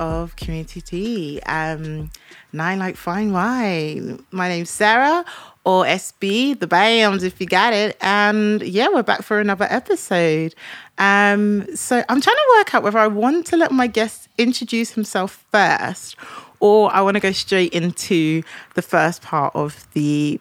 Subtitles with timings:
[0.00, 1.40] of Community Tea.
[1.44, 2.10] Um,
[2.52, 4.24] nine like fine wine.
[4.30, 5.24] My name's Sarah,
[5.64, 7.96] or SB, the BAMs if you got it.
[8.00, 10.54] And yeah, we're back for another episode.
[10.96, 14.92] Um, so I'm trying to work out whether I want to let my guest introduce
[14.92, 16.16] himself first,
[16.60, 18.42] or I want to go straight into
[18.74, 20.40] the first part of the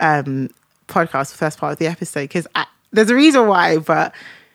[0.00, 0.48] um,
[0.86, 2.46] podcast, the first part of the episode, because
[2.92, 4.14] there's a reason why, but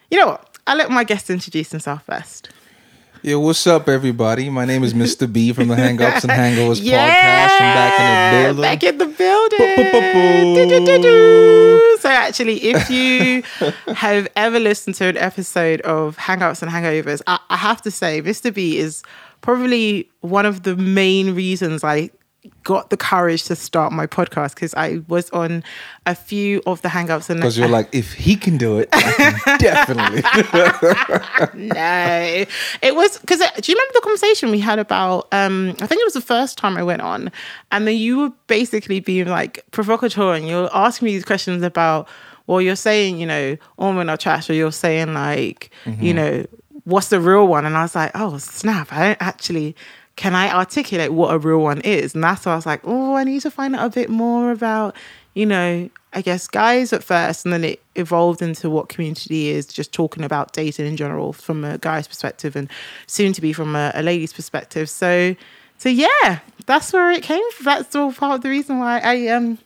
[0.10, 0.58] you know what?
[0.66, 2.50] I'll let my guest introduce himself first.
[3.23, 4.49] Yeah, what's up, everybody?
[4.49, 5.32] My name is Mr.
[5.32, 7.62] B from the Hangouts and Hangovers yeah, podcast.
[7.62, 8.62] I'm back in the building.
[8.62, 11.98] Back in the building.
[11.99, 13.43] So, actually, if you
[13.96, 18.21] have ever listened to an episode of Hangouts and Hangovers, I, I have to say,
[18.21, 18.54] Mr.
[18.54, 19.04] B is
[19.41, 22.12] probably one of the main reasons I
[22.63, 25.63] got the courage to start my podcast because I was on
[26.05, 28.91] a few of the hangouts and because you're like, if he can do it,
[29.59, 30.21] definitely.
[31.68, 32.45] no,
[32.81, 35.27] it was because uh, do you remember the conversation we had about?
[35.31, 37.31] Um, I think it was the first time I went on,
[37.71, 42.07] and then you were basically being like provocateur, and you're asking me these questions about.
[42.48, 46.01] Well, you're saying, you know, all men are trash, or you're saying like, mm-hmm.
[46.01, 46.45] you know,
[46.85, 47.65] what's the real one?
[47.65, 49.75] And I was like, oh snap, I don't actually
[50.18, 52.13] can I articulate what a real one is?
[52.13, 54.51] And that's why I was like, oh, I need to find out a bit more
[54.51, 54.96] about,
[55.35, 59.68] you know, I guess guys at first, and then it evolved into what community is,
[59.68, 62.68] just talking about dating in general from a guy's perspective and
[63.05, 64.90] soon to be from a, a lady's perspective.
[64.90, 65.35] So,
[65.78, 67.66] so yeah, that's where it came from.
[67.66, 69.59] That's all part of the reason why I um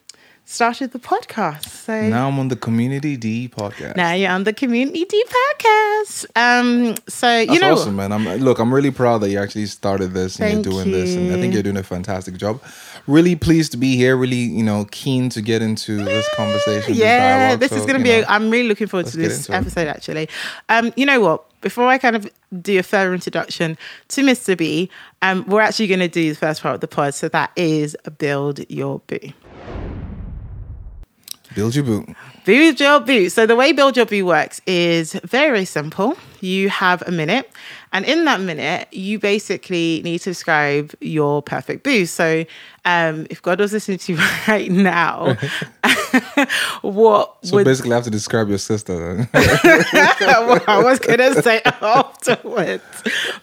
[0.46, 1.68] started the podcast.
[1.68, 3.96] So now I'm on the Community D podcast.
[3.96, 6.26] Now you're on the Community D podcast.
[6.36, 8.12] Um, so That's you know, awesome, man.
[8.12, 10.94] I'm look, I'm really proud that you actually started this and you're doing you.
[10.94, 12.62] this, and I think you're doing a fantastic job.
[13.08, 14.18] Really pleased to be here.
[14.18, 16.94] Really, you know, keen to get into this conversation.
[16.96, 18.24] Yeah, this, this is going to be.
[18.24, 19.88] i am really looking forward to this episode.
[19.88, 19.88] It.
[19.88, 20.30] Actually,
[20.70, 21.46] um, you know what?
[21.62, 22.30] Before I kind of
[22.62, 23.78] do a further introduction
[24.10, 24.58] to Mr.
[24.58, 24.90] B,
[25.22, 27.14] um, we're actually going to do the first part of the pod.
[27.14, 29.34] So that is build your boo.
[31.56, 32.10] Build your boot.
[32.46, 33.32] Build your boot.
[33.32, 36.18] So the way Build Your Boo works is very, very simple.
[36.40, 37.52] You have a minute,
[37.94, 42.08] and in that minute, you basically need to describe your perfect boo.
[42.08, 42.46] So
[42.84, 45.38] um, if God was listening to you right now,
[46.82, 47.66] what so would...
[47.66, 52.84] basically I have to describe your sister well, I was gonna say afterwards.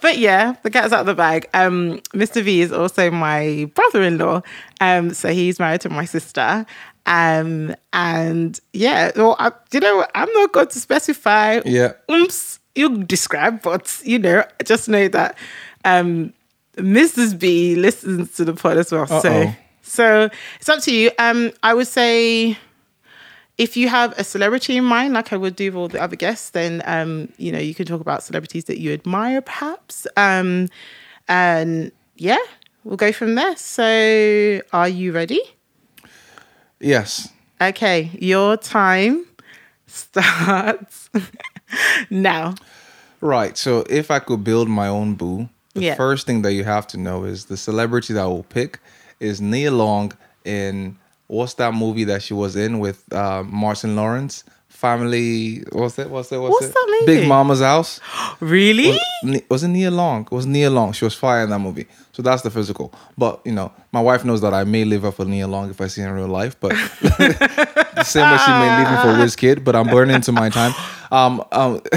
[0.00, 1.48] But yeah, the cat's out of the bag.
[1.54, 2.44] Um, Mr.
[2.44, 4.42] B is also my brother-in-law.
[4.80, 6.66] Um, so he's married to my sister.
[7.08, 11.60] Um, and yeah, well, I, you know, I'm not going to specify.
[11.64, 11.94] Yeah.
[12.10, 15.36] Oops, you describe, but you know, just know that
[15.86, 16.34] um,
[16.76, 17.38] Mrs.
[17.38, 19.06] B listens to the pod as well.
[19.10, 19.20] Uh-oh.
[19.20, 20.28] So, so
[20.60, 21.10] it's up to you.
[21.18, 22.58] Um, I would say
[23.56, 26.14] if you have a celebrity in mind, like I would do with all the other
[26.14, 30.06] guests, then um, you know, you can talk about celebrities that you admire, perhaps.
[30.18, 30.68] Um,
[31.26, 32.36] and yeah,
[32.84, 33.56] we'll go from there.
[33.56, 35.40] So, are you ready?
[36.80, 37.30] Yes.
[37.60, 39.26] Okay, your time
[39.86, 41.10] starts
[42.10, 42.54] now.
[43.20, 43.56] Right.
[43.56, 45.94] So if I could build my own boo, the yeah.
[45.94, 48.78] first thing that you have to know is the celebrity that I will pick
[49.20, 50.12] is Nia Long
[50.44, 50.96] in
[51.26, 54.44] what's that movie that she was in with uh, Martin Lawrence?
[54.78, 56.08] Family, what's it?
[56.08, 56.38] What's it?
[56.38, 56.72] What's, what's it?
[56.72, 57.20] that movie?
[57.20, 57.98] Big Momma's House.
[58.40, 58.96] really?
[59.24, 60.22] Was, was it Nia Long?
[60.22, 60.92] It was Nia Long.
[60.92, 61.88] She was fire in that movie.
[62.12, 62.94] So that's the physical.
[63.16, 65.80] But you know, my wife knows that I may live up for Nia Long if
[65.80, 66.60] I see her in real life.
[66.60, 69.64] But the same way she may leave me for Wizkid.
[69.64, 70.72] but I'm burning into my time.
[71.10, 71.80] Um, um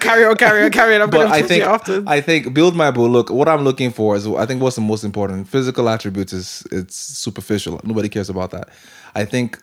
[0.00, 1.02] carry on, carry on, carry on.
[1.02, 1.62] I'm but I think
[2.06, 3.06] I think build my boo.
[3.06, 5.46] Look, what I'm looking for is I think what's the most important.
[5.46, 7.82] Physical attributes is it's superficial.
[7.84, 8.70] Nobody cares about that.
[9.14, 9.58] I think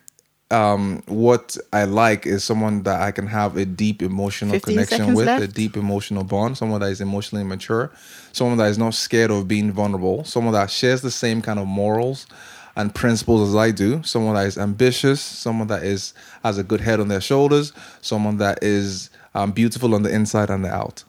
[0.51, 5.25] um, what I like is someone that I can have a deep emotional connection with,
[5.25, 5.43] left.
[5.43, 7.91] a deep emotional bond, someone that is emotionally mature,
[8.33, 11.67] someone that is not scared of being vulnerable, someone that shares the same kind of
[11.67, 12.27] morals
[12.75, 16.13] and principles as I do, someone that is ambitious, someone that is
[16.43, 20.49] has a good head on their shoulders, someone that is um, beautiful on the inside
[20.49, 21.03] and the out.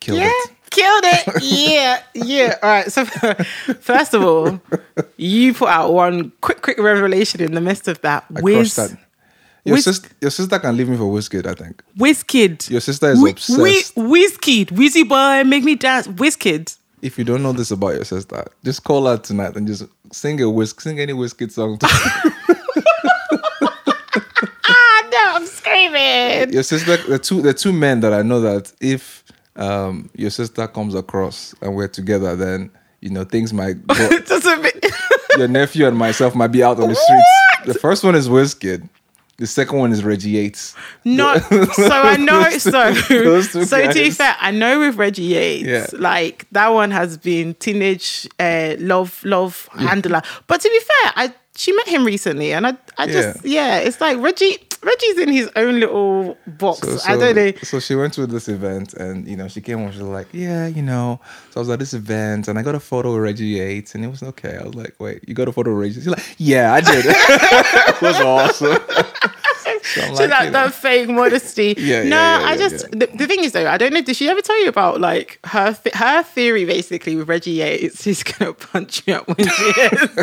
[0.00, 0.30] Killed yeah.
[0.32, 0.50] it.
[0.70, 1.42] Killed it.
[1.42, 2.56] Yeah, yeah.
[2.62, 2.92] All right.
[2.92, 4.60] So, first of all,
[5.16, 8.24] you put out one quick, quick revelation in the midst of that.
[8.34, 8.96] I Wiz, that.
[9.64, 11.82] Your, Wiz, sister, your sister can leave me for Wizkid, I think.
[11.96, 12.70] Wizkid.
[12.70, 13.60] Your sister is obsessed.
[13.60, 14.66] Wiz, Wizkid.
[14.70, 16.06] Wizzy boy, make me dance.
[16.08, 16.76] Wizkid.
[17.02, 20.40] If you don't know this about your sister, just call her tonight and just sing
[20.40, 21.78] a Wiz, sing any Wizkid song.
[21.82, 22.32] ah,
[25.12, 26.52] no, I'm screaming.
[26.52, 29.24] Your sister, the two, the two men that I know that if
[29.58, 32.70] um, your sister comes across and we're together, then
[33.00, 33.86] you know things might.
[33.86, 33.94] Go,
[35.36, 37.66] your nephew and myself might be out on the streets.
[37.66, 38.88] The first one is Wizkid.
[39.36, 40.74] The second one is Reggie Yates.
[41.04, 41.36] No,
[41.72, 42.50] so I know.
[42.58, 46.00] So, so to be fair, I know with Reggie Yates, Yeah.
[46.00, 50.22] like that one has been teenage uh, love, love handler.
[50.48, 54.00] But to be fair, I she met him recently, and I, I just yeah, it's
[54.00, 54.58] like Reggie.
[54.82, 56.80] Reggie's in his own little box.
[56.80, 57.52] So, I don't know.
[57.62, 59.90] So she went to this event, and you know, she came home.
[59.92, 61.20] She was like, "Yeah, you know."
[61.50, 64.04] So I was at this event, and I got a photo of Reggie Yates, and
[64.04, 64.56] it was okay.
[64.56, 67.04] I was like, "Wait, you got a photo of Reggie?" She's like, "Yeah, I did."
[67.08, 68.78] it was awesome.
[69.94, 70.52] So I'm that, you know.
[70.52, 71.74] that fake modesty.
[71.88, 74.02] Yeah, no, yeah, I yeah, just The, the thing is though, I don't know.
[74.02, 78.04] Did she ever tell you about like her th- her theory basically with Reggie Yates?
[78.04, 80.18] He's gonna punch you up when she is.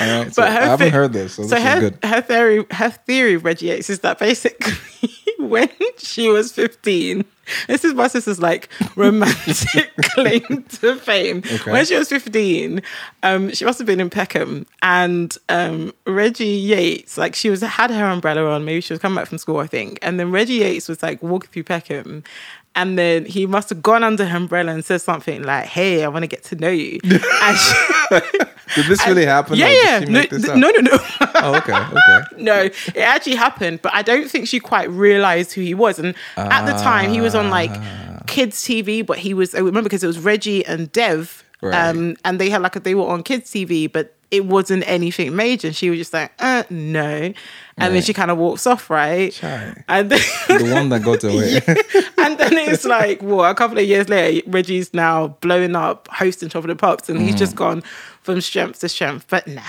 [0.00, 1.98] All right, so I haven't heard this, so this is her good.
[2.02, 4.72] her theory her theory of Reggie Yates is that basically
[5.38, 5.68] when
[5.98, 7.24] she was fifteen.
[7.68, 11.38] This is my sister's like romantic claim to fame.
[11.38, 11.72] Okay.
[11.72, 12.82] When she was 15,
[13.22, 17.90] um, she must have been in Peckham and um, Reggie Yates, like she was had
[17.90, 19.98] her umbrella on, maybe she was coming back from school, I think.
[20.02, 22.24] And then Reggie Yates was like walking through Peckham
[22.76, 26.08] and then he must have gone under her umbrella and said something like, Hey, I
[26.08, 27.00] want to get to know you.
[27.02, 27.74] she,
[28.74, 29.56] Did this really happen?
[29.56, 29.98] yeah, yeah.
[30.00, 30.22] No,
[30.54, 30.98] no, no, no.
[31.38, 32.42] Oh, okay, okay.
[32.42, 35.98] no, it actually happened, but I don't think she quite realized who he was.
[35.98, 38.22] And at the time, he was on like Ah.
[38.26, 41.74] kids TV, but he was I remember because it was Reggie and Dev, Right.
[41.88, 45.34] um, and they had like a, they were on kids TV, but it wasn't anything
[45.36, 45.72] major.
[45.72, 47.32] She was just like, uh, no,
[47.78, 49.32] and then she kind of walks off, right?
[49.88, 51.56] And then, The one that got away.
[52.18, 56.48] and then it's like, well, a couple of years later, Reggie's now blowing up, hosting
[56.48, 57.38] Top of the Pops, and he's Mm.
[57.38, 57.82] just gone
[58.22, 59.26] from strength to strength.
[59.28, 59.62] But nah,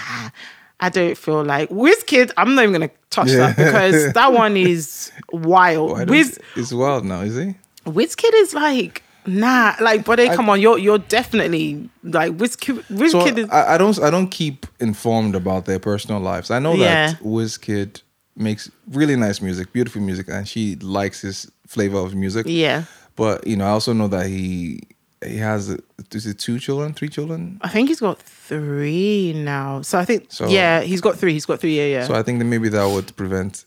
[0.79, 2.31] I don't feel like Wizkid.
[2.37, 3.51] I'm not even gonna touch Yeah.
[3.51, 6.09] that because that one is wild.
[6.09, 7.55] Wiz It's wild now, is he?
[7.85, 9.03] Wizkid is like.
[9.27, 13.11] Nah, like, but come on, you're you're definitely like Wizkid.
[13.11, 16.49] So is I, I don't I don't keep informed about their personal lives.
[16.49, 17.11] I know Yeah.
[17.11, 18.01] that Wizkid
[18.35, 22.45] makes really nice music, beautiful music, and she likes his flavor of music.
[22.47, 22.83] yeah.
[23.15, 24.79] But you know, I also know that he
[25.25, 25.69] he has
[26.13, 27.57] is it two children, three children?
[27.61, 29.81] I think he's got three now.
[29.81, 31.33] So I think So- yeah, he's got three.
[31.33, 31.75] He's got three.
[31.75, 32.05] Yeah, yeah.
[32.07, 33.63] So I think that maybe that would prevent.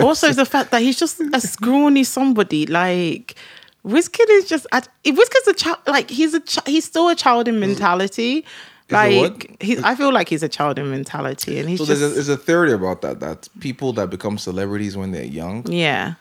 [0.00, 3.34] also the fact that he's just a scrawny somebody like
[3.86, 7.46] Wizkid is just I- Wizkid's a child like he's a chi- he's still a child
[7.48, 8.44] in mentality
[8.90, 12.12] like he's I feel like he's a child in mentality and he's so just there's
[12.12, 16.14] a, there's a theory about that that people that become celebrities when they're young, yeah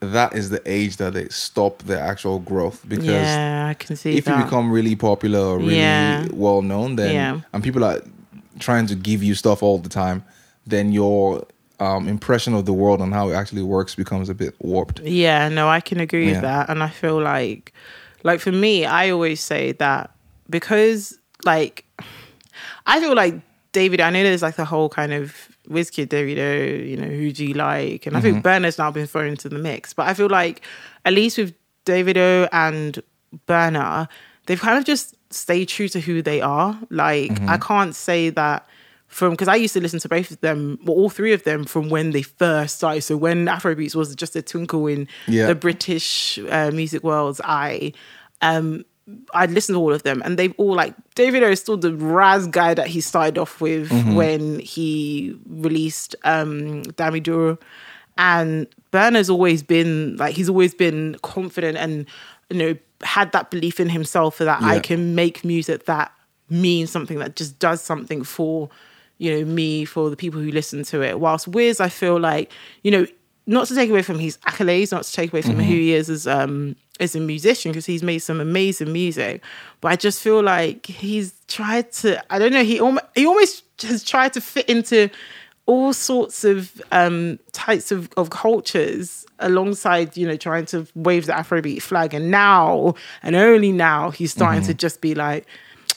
[0.00, 4.16] that is the age that they stop their actual growth because yeah I can see
[4.16, 6.26] if you become really popular or really Yeah.
[6.32, 7.40] well known, then Yeah.
[7.52, 8.00] and people are
[8.58, 10.24] trying to give you stuff all the time,
[10.66, 11.44] then your
[11.80, 15.00] um, impression of the world and how it actually works becomes a bit warped.
[15.00, 16.32] Yeah, no, I can agree Yeah.
[16.32, 16.70] with that.
[16.70, 17.72] And I feel like,
[18.22, 20.10] like for me, I always say that
[20.48, 21.84] because, like,
[22.86, 23.40] I feel like
[23.72, 27.32] David, I know there's like the whole kind of Wizkid, Davido, uh, you know, who
[27.32, 28.06] do you like?
[28.06, 28.42] And I think mm-hmm.
[28.42, 29.92] Burna's now been thrown into the mix.
[29.92, 30.62] But I feel like,
[31.04, 31.54] at least with
[31.84, 33.02] Davido uh, and
[33.46, 34.08] Burner,
[34.46, 36.78] they've kind of just stayed true to who they are.
[36.90, 37.62] Like, I mm-hmm.
[37.62, 38.66] can't say that
[39.12, 41.64] from because I used to listen to both of them, well, all three of them
[41.64, 43.02] from when they first started.
[43.02, 45.46] So when Afrobeats was just a twinkle in Yeah.
[45.48, 47.92] the British uh, music world's eye,
[48.40, 48.84] um,
[49.34, 52.46] I'd listen to all of them, and they've all like Davido is still the Raz
[52.46, 57.58] guy that he started off with when he released um, Dami Duro,
[58.16, 62.06] and Burna's always been like he's always been confident and
[62.48, 66.12] you know had that belief in himself that I can make music that
[66.48, 68.70] means something that just does something for
[69.22, 71.20] you know me for the people who listen to it.
[71.20, 72.50] Whilst Wiz I feel like
[72.82, 73.06] you know
[73.46, 76.10] not to take away from his accolades not to take away from who he is
[76.10, 79.42] as um as a musician because he's made some amazing music
[79.80, 83.64] but I just feel like he's tried to I don't know he almost he almost
[83.82, 85.10] has tried to fit into
[85.66, 91.32] all sorts of um, types of, of cultures alongside, you know, trying to wave the
[91.32, 92.12] Afrobeat flag.
[92.14, 95.46] And now, and only now, he's starting to just be like,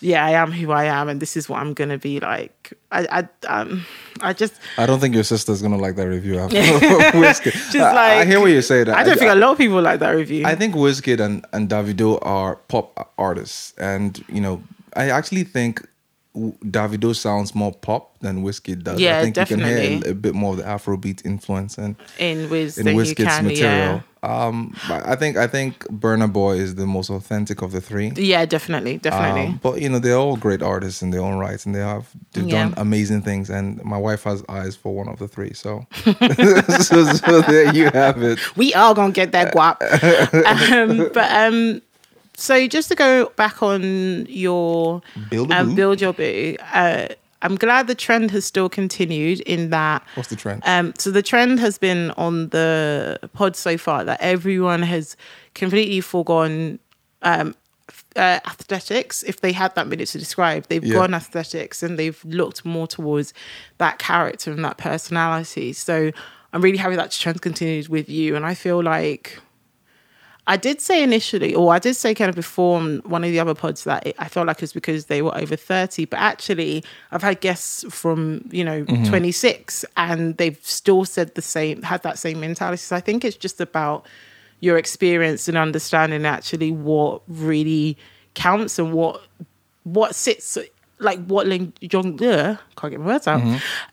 [0.02, 2.74] yeah, I am who I am, and this is what I'm gonna be like.
[2.92, 3.86] I, I, um,
[4.22, 6.40] I just, I don't think your sister's gonna like that review.
[6.40, 6.58] After
[7.18, 7.54] Wizkid.
[7.72, 8.84] Just I, I hear what you say.
[8.84, 10.46] That I don't think a lot of people like that review.
[10.46, 14.64] I think Wizkid and, and Davido are pop artists, and you know,
[14.96, 15.88] I actually think
[16.36, 19.00] Davido sounds more pop than Wizkid does.
[19.00, 21.96] Yeah, I think you can hear a, a bit more of the Afrobeat influence and
[22.20, 24.04] in Wiz, in than you Wizkid's can, material.
[24.24, 28.08] Um, I think I think Burna Boy is the most authentic of the three.
[28.16, 29.46] yeah, yeah, definitely, definitely.
[29.54, 32.08] Um, but you know, they're all great artists in their own rights, and they have
[32.34, 32.64] they've Yeah.
[32.64, 33.50] done amazing things.
[33.52, 35.86] And my wife has eyes for one of the three, so
[36.82, 38.40] so, so there you have it.
[38.58, 39.78] we are gonna get that guap.
[40.90, 41.82] um, but um,
[42.38, 46.56] so just to go back on your Build um, build your boo.
[46.74, 47.08] Uh,
[47.42, 50.04] I'm glad the trend has still continued in that.
[50.16, 50.64] What's the trend?
[50.66, 55.16] Um, so the trend has been on the pod so far that everyone has
[55.54, 56.80] completely foregone
[57.22, 57.54] um,
[58.16, 59.22] uh, aesthetics.
[59.24, 60.94] If they had that minute to describe, they've Yeah.
[60.96, 63.32] gone aesthetics and they've looked more towards
[63.78, 65.74] that character and that personality.
[65.74, 66.12] So
[66.52, 69.40] I'm really happy that trend continues with you, and I feel like.
[70.48, 73.40] I did say initially, or I did say kind of before on one of the
[73.40, 76.84] other pods that it, I felt like it's because they were over 30, but actually
[77.12, 82.20] I've had guests from, you know, 26 and they've still said the same, had that
[82.20, 82.78] same mentality.
[82.78, 84.06] So I think it's just about
[84.60, 87.98] your experience and understanding actually what really
[88.36, 89.22] counts and what,
[89.84, 90.60] what sits,
[91.00, 93.42] like what, long, ugh, can't get my words out,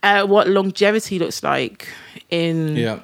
[0.03, 1.89] uh, what longevity looks like
[2.29, 3.01] in, yeah.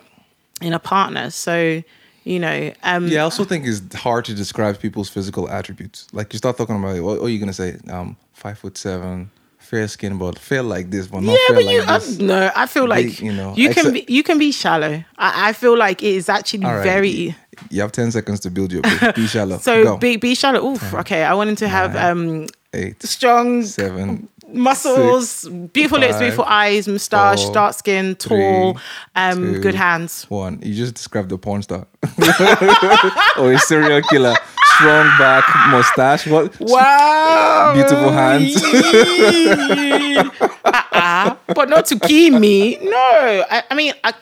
[0.61, 1.31] in a partner.
[1.31, 1.83] So,
[2.29, 6.07] you know, um, Yeah, I also think it's hard to describe people's physical attributes.
[6.13, 7.77] Like you start talking about, what, what are you gonna say?
[7.89, 11.65] Um, five foot seven, fair skin, but fair like this, but not yeah, fair but
[11.65, 12.19] like you, I, this.
[12.19, 15.03] no, I feel like Big, you know, you can be you can be shallow.
[15.17, 17.35] I, I feel like it is actually All right, very You,
[17.71, 18.83] you have ten seconds to build your.
[19.15, 19.59] Be shallow.
[19.59, 19.97] so Go.
[19.97, 20.65] be be shallow.
[20.73, 21.25] Oof, okay.
[21.25, 27.53] I wanted to have um Eight, strong seven, muscles, beautiful lips, beautiful eyes, moustache, four,
[27.55, 28.83] dark skin, tall, three,
[29.15, 30.25] um, two, good hands.
[30.29, 30.61] one.
[30.63, 31.87] You just described the porn star
[33.39, 34.35] or a serial killer.
[34.77, 36.27] Strong back, mustache.
[36.29, 36.59] What?
[36.61, 38.55] Wow, Beautiful hands.
[40.65, 41.37] uh-uh.
[41.55, 42.77] but not to kill me.
[42.81, 44.13] No, I, I mean, I,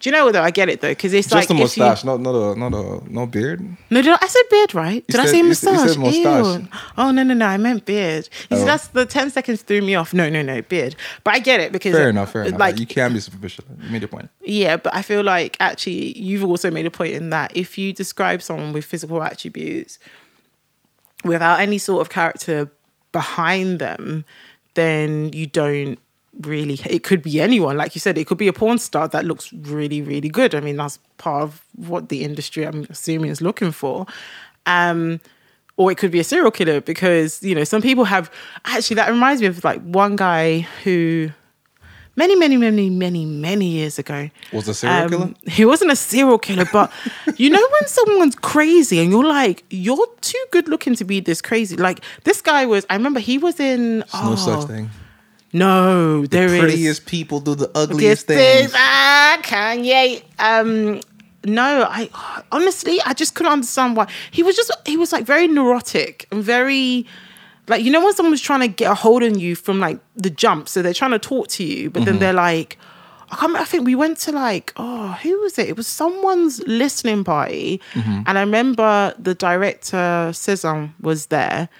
[0.00, 0.42] do you know what though?
[0.42, 2.72] I get it though because it's Just like a you- mustache, not not a not
[2.74, 3.60] a no beard.
[3.90, 5.06] No, did I, I said beard, right?
[5.06, 5.88] Did I said- say you you moustache?
[5.90, 6.68] said moustache.
[6.98, 7.46] Oh no, no, no!
[7.46, 8.28] I meant beard.
[8.50, 8.66] You see, Oh.
[8.66, 10.12] that's the ten seconds threw me off.
[10.14, 10.96] No, no, no, beard.
[11.24, 12.60] But I get it because Fair enough, fair enough.
[12.60, 13.64] Like, you can be superficial.
[13.82, 14.28] You made your point.
[14.44, 17.92] yeah, but I feel like actually you've also made a point in that if you
[17.92, 19.98] describe someone with physical attributes
[21.24, 22.70] without any sort of character
[23.12, 24.24] behind them,
[24.74, 25.98] then you don't
[26.40, 29.24] really it could be anyone like you said it could be a porn star that
[29.24, 33.42] looks really really good i mean that's part of what the industry i'm assuming is
[33.42, 34.06] looking for
[34.64, 35.20] um
[35.76, 38.30] or it could be a serial killer because you know some people have
[38.64, 41.30] actually that reminds me of like one guy who
[42.16, 45.34] many many many many many years ago Was a serial um, killer?
[45.46, 46.92] he wasn't a serial killer, but
[47.36, 51.40] you know when someone's crazy and you're like, you're too good looking to be this
[51.40, 51.76] crazy.
[51.76, 52.86] Like this guy was.
[52.90, 54.00] I remember he was in.
[54.00, 54.90] There's oh, no such thing.
[55.52, 56.60] No, there is.
[56.60, 58.72] Prettiest people do the ugliest is things.
[58.74, 60.22] ah Kanye.
[60.38, 61.00] Um,
[61.44, 62.08] no, I
[62.52, 66.42] honestly I just couldn't understand why he was just he was like very neurotic and
[66.42, 67.04] very
[67.68, 70.30] like you know when someone's trying to get a hold on you from like the
[70.30, 72.78] jump, so they're trying to talk to you, but then they're like.
[73.24, 75.66] I, can't, remember- I think we went to like oh who was it?
[75.66, 81.70] It was someone's listening party, and I remember the director Cezanne was there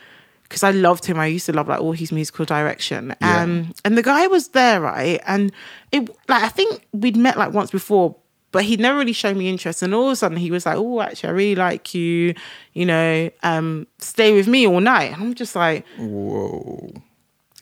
[0.52, 1.18] because I loved him.
[1.18, 3.14] I used to love like all his musical direction.
[3.23, 3.42] Yeah.
[3.42, 5.18] Um, and the guy was there, right?
[5.26, 5.50] And
[5.92, 8.14] it like I think we'd met like once before,
[8.50, 9.82] but he'd never really shown me interest.
[9.82, 12.35] And all of a sudden he was like, Oh, actually, I really like you,
[12.75, 15.12] you know, um, stay with me all night.
[15.14, 16.92] And I'm just like, Whoa.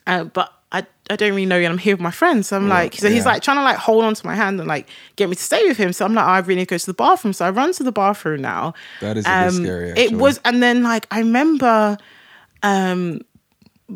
[0.05, 2.47] uh, but I, I don't really know you and I'm here with my friends.
[2.49, 4.67] So I'm like, so he's like trying to like hold on to my hand and
[4.67, 5.93] like get me to stay with him.
[5.93, 7.33] So I'm like, I really need to go to the bathroom.
[7.33, 8.67] So I run to the bathroom now.
[8.67, 11.97] Um, That is a bit scary, It was, and then like, I remember
[12.63, 13.21] um,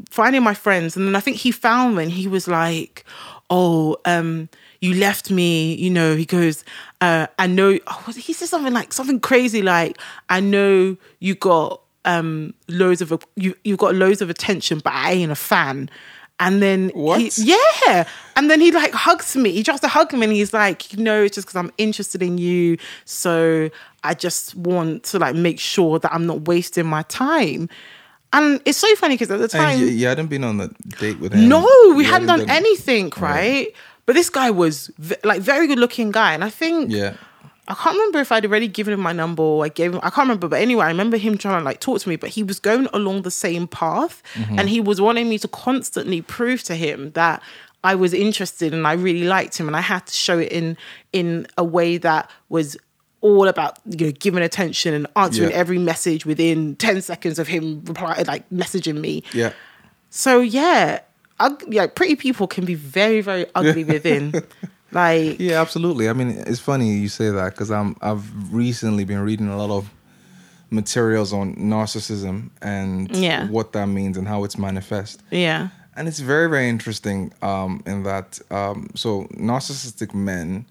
[0.10, 0.96] finding my friends.
[0.98, 3.06] And then I think he found me and he was like,
[3.50, 4.50] oh, um,
[4.82, 6.64] you left me, you know, he goes,
[7.02, 9.98] uh, I know, oh, he said something like, something crazy like,
[10.30, 15.14] I know you got um loads of you you got loads of attention but I
[15.14, 15.90] ain't a fan.
[16.40, 17.20] And then What?
[17.20, 17.32] he,
[17.86, 18.08] yeah.
[18.36, 19.52] And then he like hugs me.
[19.52, 22.22] He tries to hug me and he's like you know it's just because I'm interested
[22.22, 22.78] in you.
[23.06, 23.72] So
[24.04, 27.70] I just want to like make sure that I'm not wasting my time
[28.36, 30.68] and it's so funny because at the time you, you hadn't been on a
[31.00, 31.48] date with him.
[31.50, 33.68] no, we You hadn't done anything, right?
[34.06, 37.16] But this guy was v- like very good looking guy, and I think Yeah.
[37.68, 40.00] I can't remember if I'd already given him my number or I gave him.
[40.04, 42.30] I can't remember, but anyway, I remember him trying to like talk to me, but
[42.30, 44.60] he was going along the same path, mm-hmm.
[44.60, 47.42] and he was wanting me to constantly prove to him that
[47.84, 50.78] I was interested and I really liked him, and I had to show it in
[51.12, 52.78] in a way that was
[53.28, 55.62] all about you know giving attention and answering Yeah.
[55.64, 59.52] every message within 10 seconds of him reply like messaging me Yeah.
[60.10, 61.00] so yeah,
[61.46, 64.24] ug- yeah, pretty people can be very, very ugly within.
[64.92, 66.06] Like, Yeah, absolutely.
[66.08, 69.72] I mean, it's funny you say that because I'm I've recently been reading a lot
[69.80, 69.84] of
[70.70, 73.48] materials on narcissism and Yeah.
[73.56, 75.22] what that means and how it's manifest.
[75.32, 79.10] yeah, And it's very very interesting um, in that um, so
[79.52, 80.66] narcissistic men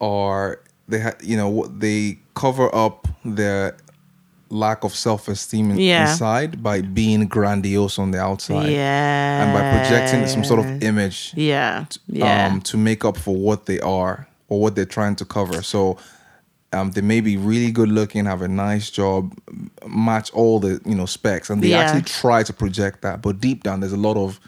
[0.00, 3.76] are they ha- you know they cover up their
[4.50, 6.10] lack of self-esteem in- Yeah.
[6.10, 9.42] inside by being grandiose on the outside yeah.
[9.42, 11.84] and by projecting some sort of image Yeah.
[12.06, 12.46] Yeah.
[12.46, 15.62] um, to make up for what they are or what they're trying to cover.
[15.62, 15.98] So
[16.72, 19.34] um, they may be really good looking, have a nice job,
[19.86, 21.80] match all the you know specs, and they Yeah.
[21.80, 23.20] actually try to project that.
[23.20, 24.40] But deep down, there's a lot of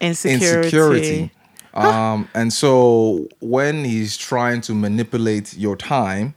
[0.00, 0.46] Insecurity.
[0.58, 1.30] insecurity.
[1.76, 6.34] Um, and so when he's trying to manipulate your time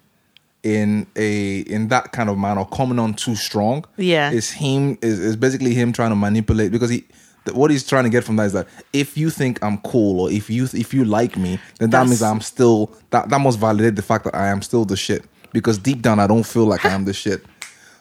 [0.63, 4.31] in a in that kind of manner, coming on too strong, Yeah.
[4.31, 7.05] is him is, is basically him trying to manipulate because he
[7.53, 10.31] what he's trying to get from that is that if you think I'm cool or
[10.31, 13.57] if you if you like me, then that That's- means I'm still that that must
[13.59, 16.65] validate the fact that I am still the shit because deep down I don't feel
[16.65, 17.43] like I am the shit.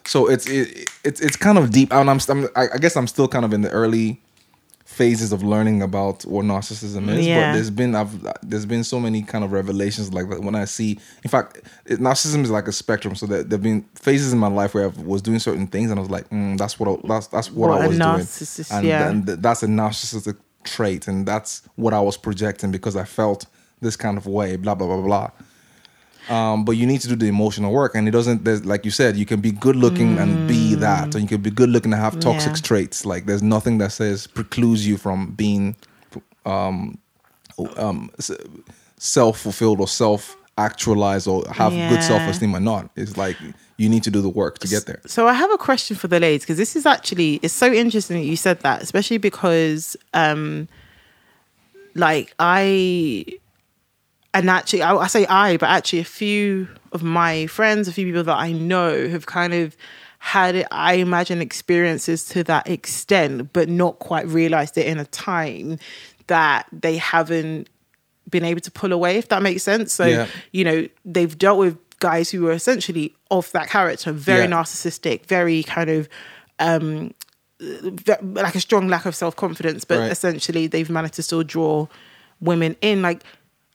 [0.05, 3.07] So it's it, it's it's kind of deep, and I'm, I'm I I guess I'm
[3.07, 4.19] still kind of in the early
[4.89, 7.25] phases of learning about what narcissism is.
[7.25, 7.51] Yeah.
[7.51, 10.65] But there's been I've there's been so many kind of revelations like that when I
[10.65, 10.99] see.
[11.23, 13.13] In fact, it, narcissism is like a spectrum.
[13.15, 15.99] So there there've been phases in my life where I was doing certain things, and
[15.99, 18.79] I was like, mm, that's what I, that's that's what, What I was narcissist, doing,
[18.79, 19.03] and yeah.
[19.05, 23.45] then th- that's a narcissistic trait, and that's what I was projecting because I felt
[23.81, 24.55] this kind of way.
[24.55, 25.31] Blah blah blah blah.
[26.29, 28.45] Um, but you need to do the emotional work, and it doesn't.
[28.45, 31.41] There's like you said, you can be good looking and be that, or you can
[31.41, 32.61] be good looking and have toxic Mm.
[32.61, 32.67] Yeah.
[32.67, 33.05] traits.
[33.05, 35.75] Like there's nothing that says precludes you from being
[36.45, 36.97] um,
[37.77, 38.11] um,
[38.97, 42.89] self fulfilled or self actualized or have good self esteem or not.
[42.95, 43.37] It's like
[43.77, 44.99] you need to do the work to get there.
[45.07, 48.17] So I have a question for the ladies because this is actually it's so interesting
[48.17, 50.67] that you said that, especially because um
[51.95, 53.25] like I
[54.33, 58.05] and actually I, I say I, but actually a few of my friends, a few
[58.05, 59.75] people that I know have kind of
[60.19, 65.05] had it, I imagine experiences to that extent, but not quite realized it in a
[65.05, 65.77] time
[66.27, 67.69] that they haven't
[68.29, 69.93] been able to pull away, if that makes sense.
[69.93, 70.27] So, Yeah.
[70.51, 74.47] you know, they've dealt with guys who were essentially of that character, very Yeah.
[74.47, 76.09] narcissistic, very kind of
[76.59, 77.13] um
[78.21, 80.11] like a strong lack of self confidence, but Right.
[80.11, 81.87] essentially they've managed to still draw
[82.41, 83.01] women in.
[83.01, 83.23] Like,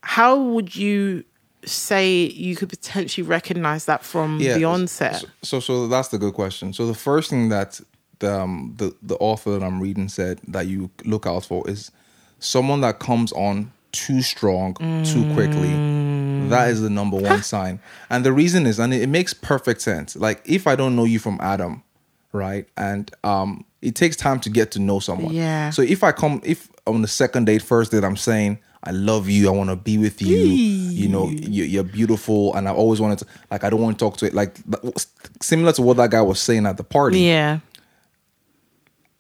[0.04, 1.24] how would you
[1.64, 5.20] say you could potentially recognize that from the onset?
[5.20, 6.72] So, so, so that's the good question.
[6.72, 7.80] So the first thing that
[8.18, 11.90] the, um, the the author that I'm reading said that you look out for is
[12.38, 15.72] someone that comes on too strong too quickly.
[16.48, 17.80] That is the number one sign.
[18.10, 20.16] And the reason is, and it, it makes perfect sense.
[20.16, 21.82] Like if I don't know you from Adam,
[22.32, 25.32] right, and um, it takes time to get to know someone.
[25.32, 25.70] Yeah.
[25.70, 28.58] So if I come, if on the second date, first date, I'm saying.
[28.84, 29.48] I love you.
[29.48, 30.36] I want to be with you.
[30.36, 33.26] You know, you- you're beautiful, and I always wanted to.
[33.50, 34.34] Like, I don't want to talk to it.
[34.34, 34.58] Like,
[35.40, 37.60] similar to what that guy was saying at the party Yeah.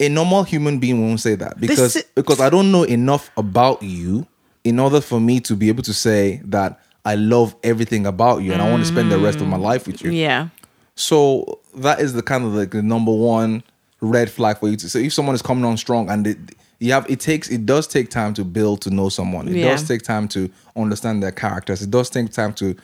[0.00, 3.82] a normal human being won't say that because This- because I don't know enough about
[3.82, 4.26] you
[4.64, 8.52] in order for me to be able to say that I love everything about you
[8.52, 9.62] and I want to spend the rest of my mm.
[9.62, 10.10] life with you.
[10.10, 10.48] Yeah.
[10.96, 13.62] So that is the kind of like the number one
[14.00, 14.88] red flag for you to.
[14.90, 16.38] So if someone is coming on strong and it,
[16.80, 19.48] you have, it takes, it does take time to build to know someone.
[19.48, 19.70] It Yeah.
[19.70, 21.82] does take time to understand their characters.
[21.82, 22.74] It does take time to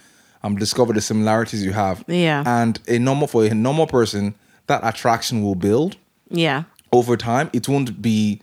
[0.43, 2.03] um discover the similarities you have.
[2.07, 2.43] Yeah.
[2.47, 4.35] And a normal for a normal person,
[4.69, 5.97] that attraction will build
[6.31, 6.63] Yeah.
[6.93, 7.51] over time.
[7.53, 8.41] It won't be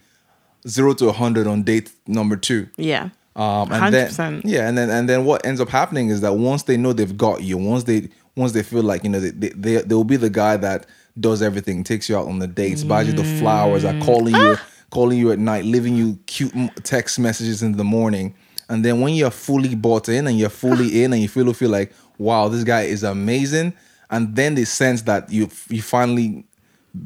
[0.67, 2.67] zero to a hundred on date number two.
[2.77, 3.09] Yeah.
[3.35, 4.41] Um, and then 100%.
[4.45, 7.15] yeah, and then and then what ends up happening is that once they know they've
[7.17, 10.03] got you, once they once they feel like you know they they they, they will
[10.03, 10.87] be the guy that
[11.19, 14.51] does everything, takes you out on the dates, buys you the flowers, are calling Mm.
[14.53, 14.57] you
[14.89, 18.33] calling you at night, leaving you cute text messages in the morning,
[18.69, 21.69] and then when you're fully bought in and you're fully in and you feel feel
[21.69, 23.73] like wow this guy is amazing,
[24.09, 26.45] and then they sense that you you finally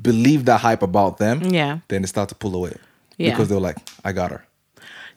[0.02, 1.80] believe that hype about them, Yeah.
[1.90, 2.76] then they start to pull away
[3.18, 3.32] Yeah.
[3.32, 4.46] because they're like I got her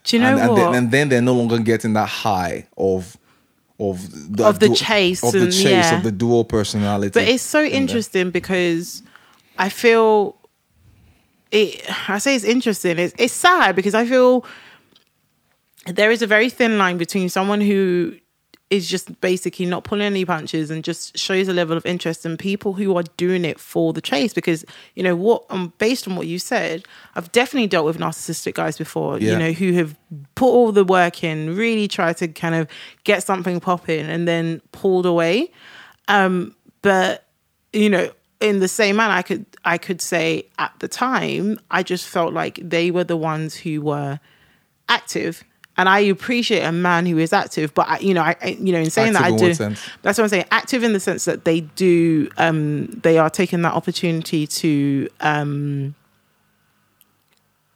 [0.02, 0.56] Do you know and, and what?
[0.56, 3.16] then, and then they're no longer getting that high of
[3.78, 5.96] of the, Of the dual- chase of the and- chase yeah.
[5.96, 7.10] of the dual personality.
[7.12, 9.02] But it's so in interesting because
[9.58, 10.36] I feel
[11.54, 12.10] it.
[12.10, 12.98] I say it's interesting.
[12.98, 14.44] It's it's sad because I feel
[15.86, 18.16] there is a very thin line between someone who
[18.70, 22.38] is just basically not pulling any punches and just shows a level of interest and
[22.38, 24.64] people who are doing it for the chase because
[24.94, 26.82] you know what um, based on what you said
[27.14, 29.96] i've definitely dealt with narcissistic guys before you know who have
[30.34, 32.66] put all the work in really tried to kind of
[33.04, 35.52] get something popping and then pulled away
[36.08, 37.28] um but
[37.72, 38.10] you know
[38.44, 42.34] in the same manner i could i could say at the time i just felt
[42.34, 44.20] like they were the ones who were
[44.88, 45.42] active.
[45.76, 48.78] And i appreciate a man who is active but I, you know i you know
[48.78, 51.44] in saying Active that i do that's what i'm saying active in the sense that
[51.44, 55.96] they do um they are taking that opportunity to um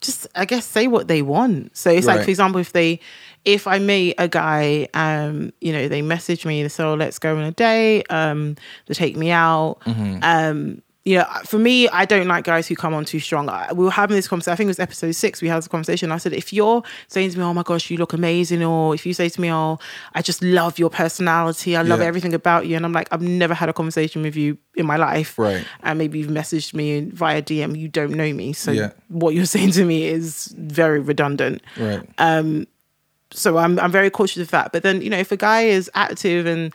[0.01, 3.01] just i guess say what they want so it's like for example if they
[3.45, 7.19] if i meet a guy um you know they message me they say oh let's
[7.19, 8.55] go on a date um
[8.87, 10.19] they take me out Mm-hmm.
[10.23, 13.49] um you know, for me, I don't like guys who come on too strong.
[13.49, 14.53] I- We were having this conversation.
[14.53, 15.40] I think it was episode six.
[15.40, 16.12] We had this conversation.
[16.12, 19.07] I said, if you're saying to me, "Oh my gosh, you look amazing," or if
[19.07, 19.79] you say to me, "Oh,
[20.14, 21.77] I just love your personality.
[21.77, 22.07] I love Yeah.
[22.11, 24.97] everything about you," and I'm like, I've never had a conversation with you in my
[24.97, 25.64] life, Right.
[25.83, 27.75] And maybe you've messaged me via DM.
[27.75, 28.90] You don't know me, so Yeah.
[29.09, 32.03] what you're saying to me is very redundant Right.
[32.18, 32.66] Um,
[33.31, 34.73] so I'm I'm very cautious of that.
[34.73, 36.73] But then you know, if a guy is active and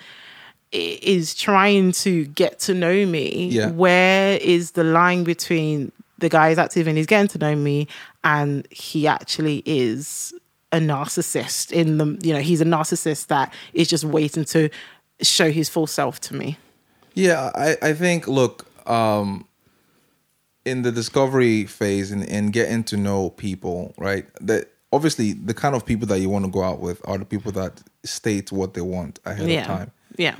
[0.73, 3.69] is trying to get to know me, Yeah.
[3.71, 7.87] where is the line between the guy is active and he's getting to know me,
[8.23, 10.33] and he actually is
[10.71, 14.69] a narcissist in the you know he's a narcissist that is just waiting to
[15.21, 16.57] show his full self to me.
[17.13, 19.45] Yeah, I, I think look, um
[20.65, 24.25] in the discovery phase and, and getting to know people, right?
[24.41, 27.25] That obviously the kind of people that you want to go out with are the
[27.25, 29.91] people that state what they want ahead yeah, of time.
[30.17, 30.35] yeah,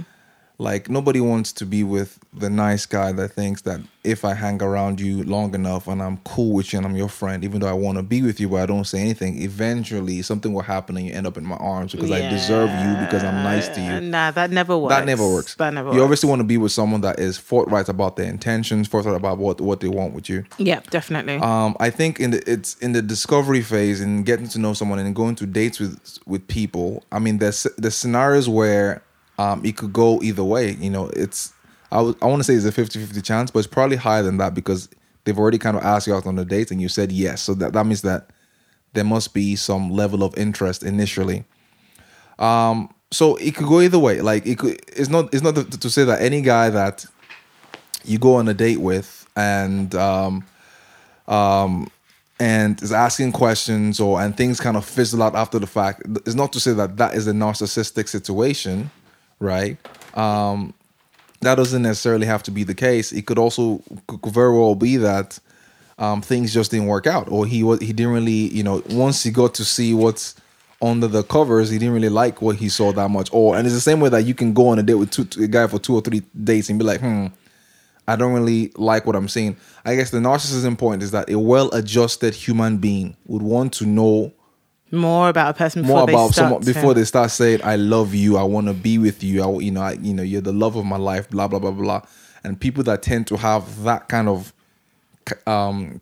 [0.63, 4.63] Like nobody wants to be with the nice guy that thinks that if I hang
[4.63, 7.67] around you long enough and I'm cool with you and I'm your friend, even though
[7.67, 10.95] I want to be with you but I don't say anything, eventually something will happen
[10.95, 13.81] and you end up in my arms because I deserve you because I'm nice to
[13.81, 13.99] you.
[14.09, 14.95] Nah, that never works.
[14.95, 15.55] That never works.
[15.55, 15.89] That never.
[15.89, 16.03] You works.
[16.03, 19.59] obviously want to be with someone that is forthright about their intentions, forthright about what
[19.59, 20.45] what they want with you.
[20.57, 21.39] Yeah, definitely.
[21.39, 24.99] Um, I think in the it's in the discovery phase and getting to know someone
[24.99, 27.03] and going to dates with with people.
[27.11, 29.03] I mean, there's there's scenarios where
[29.37, 30.71] um it could go either way.
[30.71, 31.53] You know, it's
[31.91, 34.53] I I want to say it's a 50-50 chance, but it's probably higher than that
[34.53, 34.89] because
[35.23, 37.41] they've already kind of asked you out on the date and you said yes.
[37.41, 38.29] So that that means that
[38.93, 41.45] there must be some level of interest initially.
[42.39, 44.21] Um, so it could go either way.
[44.21, 44.79] Like it could.
[44.87, 45.33] It's not.
[45.33, 47.05] It's not to, to say that any guy that
[48.03, 50.45] you go on a date with and um,
[51.27, 51.89] um,
[52.39, 56.01] and is asking questions or and things kind of fizzle out after the fact.
[56.25, 58.91] It's not to say that that is a narcissistic situation,
[59.39, 59.77] right?
[60.15, 60.73] Um,
[61.41, 63.11] that doesn't necessarily have to be the case.
[63.11, 65.39] It could also could very well be that
[65.97, 69.23] um, things just didn't work out, or he was he didn't really, you know, once
[69.23, 70.35] he got to see what's
[70.81, 73.29] under the covers, he didn't really like what he saw that much.
[73.31, 75.27] Or and it's the same way that you can go on a date with two,
[75.43, 77.27] a guy for two or three dates and be like, hmm,
[78.07, 79.55] I don't really like what I'm seeing.
[79.85, 84.33] I guess the narcissism point is that a well-adjusted human being would want to know
[84.93, 87.75] more about a person before more they about start someone before they start saying I
[87.75, 90.41] love you, I want to be with you, I you know, I, you know, you're
[90.41, 92.01] the love of my life, blah blah blah blah.
[92.43, 94.53] And people that tend to have that kind of
[95.47, 95.99] um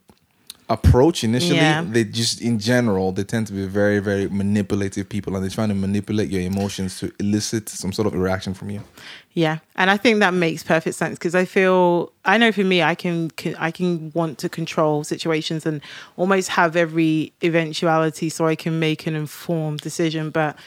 [0.70, 1.84] approach initially, Yeah.
[1.86, 5.70] they just in general they tend to be very very manipulative people, and they're trying
[5.70, 8.82] to manipulate your emotions to elicit some sort of a reaction from you.
[9.34, 12.84] Yeah, and I think that makes perfect sense because I feel I know for me
[12.84, 15.80] I can, can I can want to control situations and
[16.18, 20.58] almost have every eventuality so I can make an informed decision, but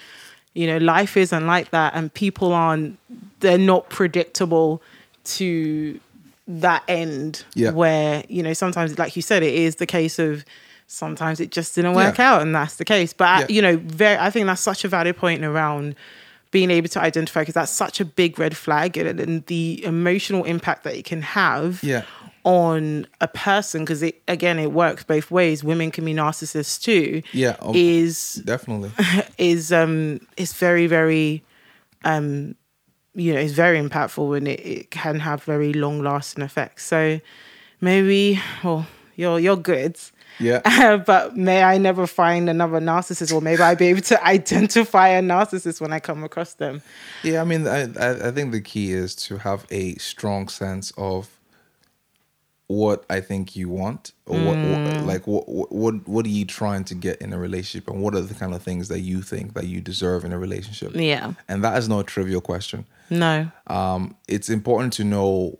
[0.54, 2.98] you know life isn't like that and people aren't
[3.40, 4.80] they're not predictable
[5.24, 6.00] to
[6.46, 7.70] that end Yeah.
[7.72, 10.44] where you know sometimes like you said it is the case of
[10.86, 12.34] sometimes it just didn't work Yeah.
[12.34, 14.88] out and that's the case but I, you know very i think that's such a
[14.88, 15.96] valid point around
[16.54, 20.44] being able to identify because that's such a big red flag and, and the emotional
[20.44, 22.04] impact that it can have Yeah.
[22.44, 27.22] on a person because it again it works both ways women can be narcissists too
[27.32, 28.90] Yeah, um, is Definitely.
[29.52, 31.42] is um is very very
[32.04, 32.54] um
[33.14, 37.20] you know it's very impactful and it, it can have very long lasting effects so
[37.80, 38.86] maybe well
[39.16, 39.96] you're you're good
[40.38, 40.96] Yeah.
[41.06, 45.22] but may I never find another narcissist, or maybe I'll be able to identify a
[45.22, 46.82] narcissist when I come across them.
[47.22, 50.92] Yeah, I mean, I, I I think the key is to have a strong sense
[50.96, 51.28] of
[52.66, 54.94] what I think you want, or what, Mm.
[54.96, 58.00] what like what, what what what are you trying to get in a relationship, and
[58.02, 60.92] what are the kind of things that you think that you deserve in a relationship.
[60.94, 61.34] Yeah.
[61.46, 62.86] and that is not a trivial question.
[63.10, 63.50] No.
[63.66, 65.58] Um, it's important to know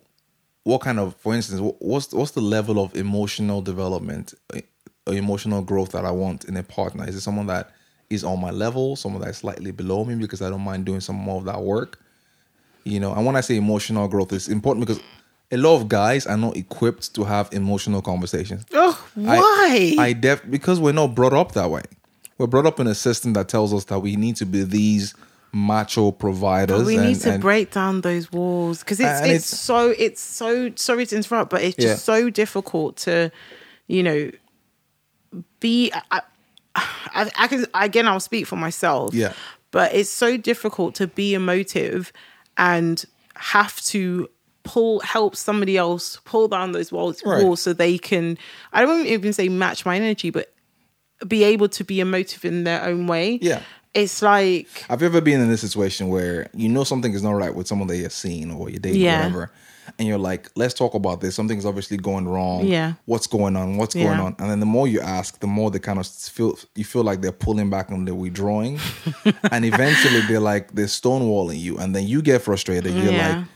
[0.65, 4.59] what kind of, for instance, what's what's the level of emotional development, uh,
[5.07, 7.07] or emotional growth that I want in a partner?
[7.07, 7.69] Is it someone that
[8.09, 11.15] is on my level, someone that's slightly below me because I don't mind doing some
[11.15, 11.99] more of that work?
[12.83, 15.01] You know, and when I say emotional growth, it's important because
[15.51, 18.65] a lot of guys are not equipped to have emotional conversations.
[18.73, 19.95] Oh, I- why?
[19.99, 21.83] I, def because we're not brought up that way.
[22.39, 25.13] We're brought up in a system that tells us that we need to be these
[25.57, 26.85] macho providers.
[26.85, 30.21] we and, need to and- break down those walls because it's, it's it's- so it's
[30.21, 31.95] so sorry to interrupt, but it's just Yeah.
[31.95, 33.31] so difficult to,
[33.87, 34.31] you know,
[35.59, 35.91] be.
[36.11, 36.21] I,
[36.75, 38.07] I, I can again.
[38.07, 39.13] I'll speak for myself.
[39.13, 39.33] Yeah.
[39.71, 42.11] but it's so difficult to be emotive
[42.57, 43.03] and
[43.35, 44.29] have to
[44.63, 47.43] pull help somebody else pull down those walls, Right.
[47.43, 48.37] walls so they can.
[48.73, 50.53] I don't even say match my energy, but
[51.27, 53.39] be able to be emotive in their own way.
[53.41, 53.61] Yeah.
[53.95, 57.31] It's like Have you ever been in this situation where you know something is not
[57.31, 59.15] right with someone that you're seeing or you're dating Yeah.
[59.15, 59.51] or whatever,
[59.97, 61.33] and you're like, let's talk about this.
[61.35, 62.65] Something's obviously going wrong.
[62.65, 62.93] Yeah.
[63.05, 63.77] What's going on?
[63.77, 64.21] What's going Yeah.
[64.23, 64.35] on?
[64.39, 67.21] And then the more you ask, the more they kind of feel you feel like
[67.21, 68.79] they're pulling back and they're withdrawing.
[69.51, 71.77] and eventually they're like they're stonewalling you.
[71.77, 72.93] And then you get frustrated.
[72.93, 73.37] You're Yeah.
[73.37, 73.47] like,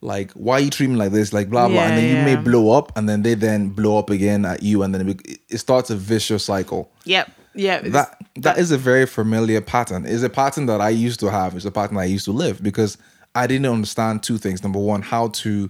[0.00, 1.32] like, why are you treating me like this?
[1.32, 1.82] Like blah blah.
[1.82, 4.62] and then Yeah, you may blow up and then they then blow up again at
[4.62, 7.30] you and then it, it starts a vicious cycle Yep.
[7.58, 7.80] Yeah.
[7.80, 10.06] that that is a very familiar pattern.
[10.06, 11.56] It's a pattern that I used to have.
[11.56, 12.96] It's a pattern I used to live because
[13.34, 14.62] I didn't understand two things.
[14.62, 15.68] Number one, how to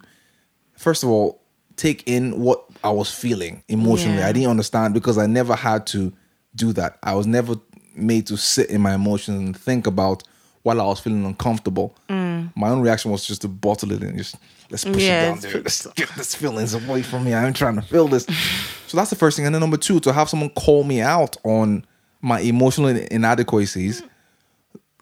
[0.77, 1.43] first of all
[1.77, 4.19] take in what I was feeling emotionally.
[4.19, 4.29] Yeah.
[4.29, 6.13] I didn't understand because I never had to
[6.55, 6.99] do that.
[7.03, 7.55] I was never
[7.95, 10.23] made to sit in my emotions and think about
[10.63, 11.97] while I was feeling uncomfortable.
[12.09, 12.53] Mm.
[12.57, 14.37] My own reaction was just to bottle it and just
[14.71, 15.03] let's push.
[15.03, 15.65] Yeah, it down, dude.
[15.65, 17.35] Let's get this feelings away from me.
[17.35, 18.25] I'm trying to feel this.
[18.87, 19.47] so that's the first thing.
[19.47, 21.85] And then number two, to have someone call me out on
[22.21, 24.03] my emotional inadequacies,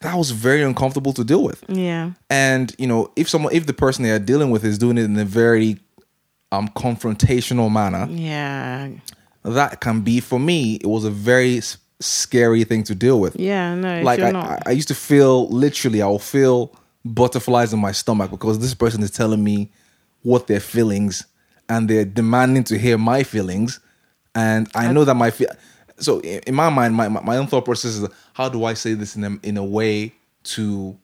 [0.02, 1.64] that was very uncomfortable to deal with.
[1.68, 2.12] yeah.
[2.31, 5.05] And you know, if someone, if the person they are dealing with is doing it
[5.05, 5.79] in a very
[6.52, 8.90] um confrontational manner, Yeah.
[9.44, 10.74] that can be for me.
[10.76, 11.61] It was a very
[11.98, 13.37] scary thing to deal with.
[13.40, 13.74] Yeah.
[13.74, 14.02] No.
[14.02, 14.31] like I.
[14.31, 16.72] I, I used to feel literally, I will feel
[17.14, 19.70] butterflies in my stomach because this person is telling me
[20.22, 21.24] what their feelings
[21.68, 23.80] and they're demanding to hear my feelings,
[24.34, 25.48] and I know that my feel.
[25.98, 29.16] So in, my mind, my, my own thought process is how do I say this
[29.16, 30.12] in a, in a way
[30.44, 30.96] to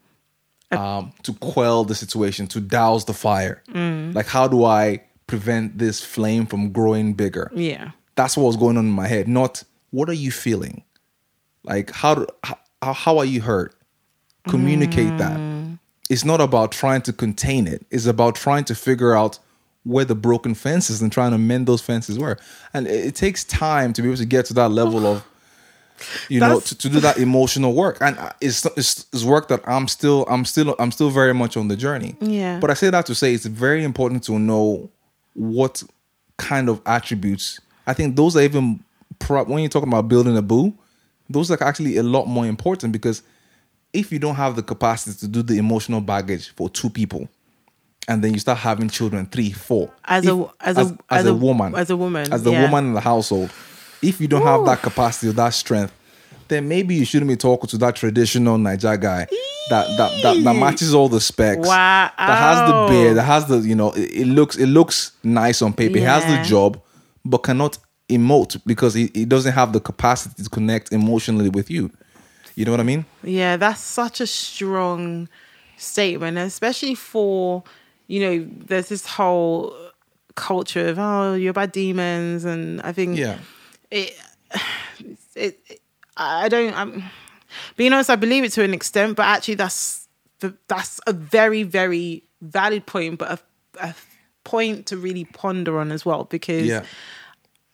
[0.70, 3.62] um, to quell the situation, to douse the fire.
[3.68, 4.14] Mm.
[4.14, 7.50] Like, how do I prevent this flame from growing bigger?
[7.54, 7.92] yeah.
[8.14, 9.26] That's what was going on in my head.
[9.26, 10.84] Not what are you feeling?
[11.64, 12.58] Like, how do, how,
[12.92, 13.74] how are you hurt?
[14.48, 15.51] Communicate that.
[16.10, 17.86] It's not about trying to contain it.
[17.90, 19.38] It's about trying to figure out
[19.84, 22.38] where the broken fences and trying to mend those fences were.
[22.74, 25.24] And it, it takes time to be able to get to that level of
[26.28, 29.86] you know to, to do that emotional work and it's, it's it's work that i'm
[29.86, 32.58] still i'm still i'm still very much on the journey Yeah.
[32.58, 34.90] but i say that to say it's very important to know
[35.34, 35.80] what
[36.38, 38.82] kind of attributes i think those are even
[39.20, 40.74] pro- when you're talking about building a boo
[41.30, 43.22] those are actually a lot more important because
[43.92, 47.28] if you don't have the capacity to do the emotional baggage for two people
[48.08, 51.26] and then you start having children three four As if- a- as a- as, as
[51.26, 52.62] a, a- woman as a woman, as the yeah.
[52.62, 53.50] woman in the household
[54.00, 55.92] if you don't have that capacity or that strength
[56.48, 59.26] then maybe you shouldn't be talking to that traditional Niger guy
[59.70, 61.66] that that, that, that matches all the specs.
[61.66, 62.10] Wow.
[62.18, 65.62] That has the beard, that has the, you know, it, it looks it looks nice
[65.62, 65.98] on paper.
[65.98, 66.82] He has the job,
[67.24, 67.78] but cannot
[68.10, 71.90] emote because he, he doesn't have the capacity to connect emotionally with you.
[72.54, 73.04] You know what I mean?
[73.22, 75.28] Yeah, that's such a strong
[75.76, 77.64] statement, especially for,
[78.06, 79.74] you know, there's this whole
[80.34, 82.44] culture of, oh, you're bad demons.
[82.44, 83.38] And I think Yeah.
[83.90, 84.14] it,
[85.34, 85.80] it,
[86.16, 87.02] I don't, I'm
[87.76, 90.08] being honest, I believe it to an extent, but actually that's,
[90.40, 93.42] the, that's a very, very valid point, but
[93.80, 93.94] a, a
[94.44, 96.84] point to really ponder on as well, because Yeah.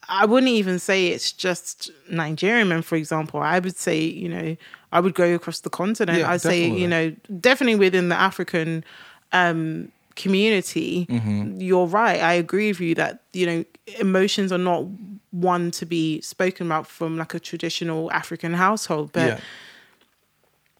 [0.08, 3.40] I wouldn't even say it's just Nigerian men, for example.
[3.40, 4.56] I would say, you know,
[4.92, 6.18] I would go across the continent.
[6.18, 8.84] Yeah, I'd say, you know, definitely within the African
[9.32, 11.60] um, community, Mm-hmm.
[11.60, 12.20] you're right.
[12.20, 13.64] I agree with you that, you know,
[13.98, 14.86] emotions are not
[15.30, 19.12] one to be spoken about from like a traditional African household.
[19.12, 19.40] But yeah.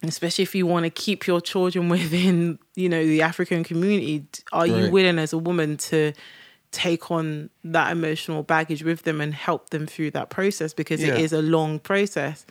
[0.02, 4.66] especially if you want to keep your children within you know the african community are
[4.66, 6.12] you willing as a woman to
[6.70, 11.14] take on that emotional baggage with them and help them through that process because Yeah.
[11.14, 12.44] it is a long process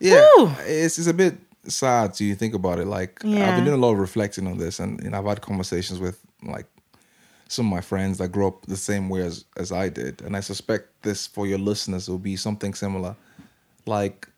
[0.00, 0.52] Yeah, Woo!
[0.66, 2.86] it's, it's a bit sad to you think about it.
[2.86, 5.40] Like I've been doing a lot of reflecting on this, and you know, I've had
[5.40, 6.66] conversations with like
[7.48, 10.36] some of my friends that grew up the same way as, as I did, and
[10.36, 13.16] I suspect this for your listeners will be something similar.
[13.86, 14.28] Like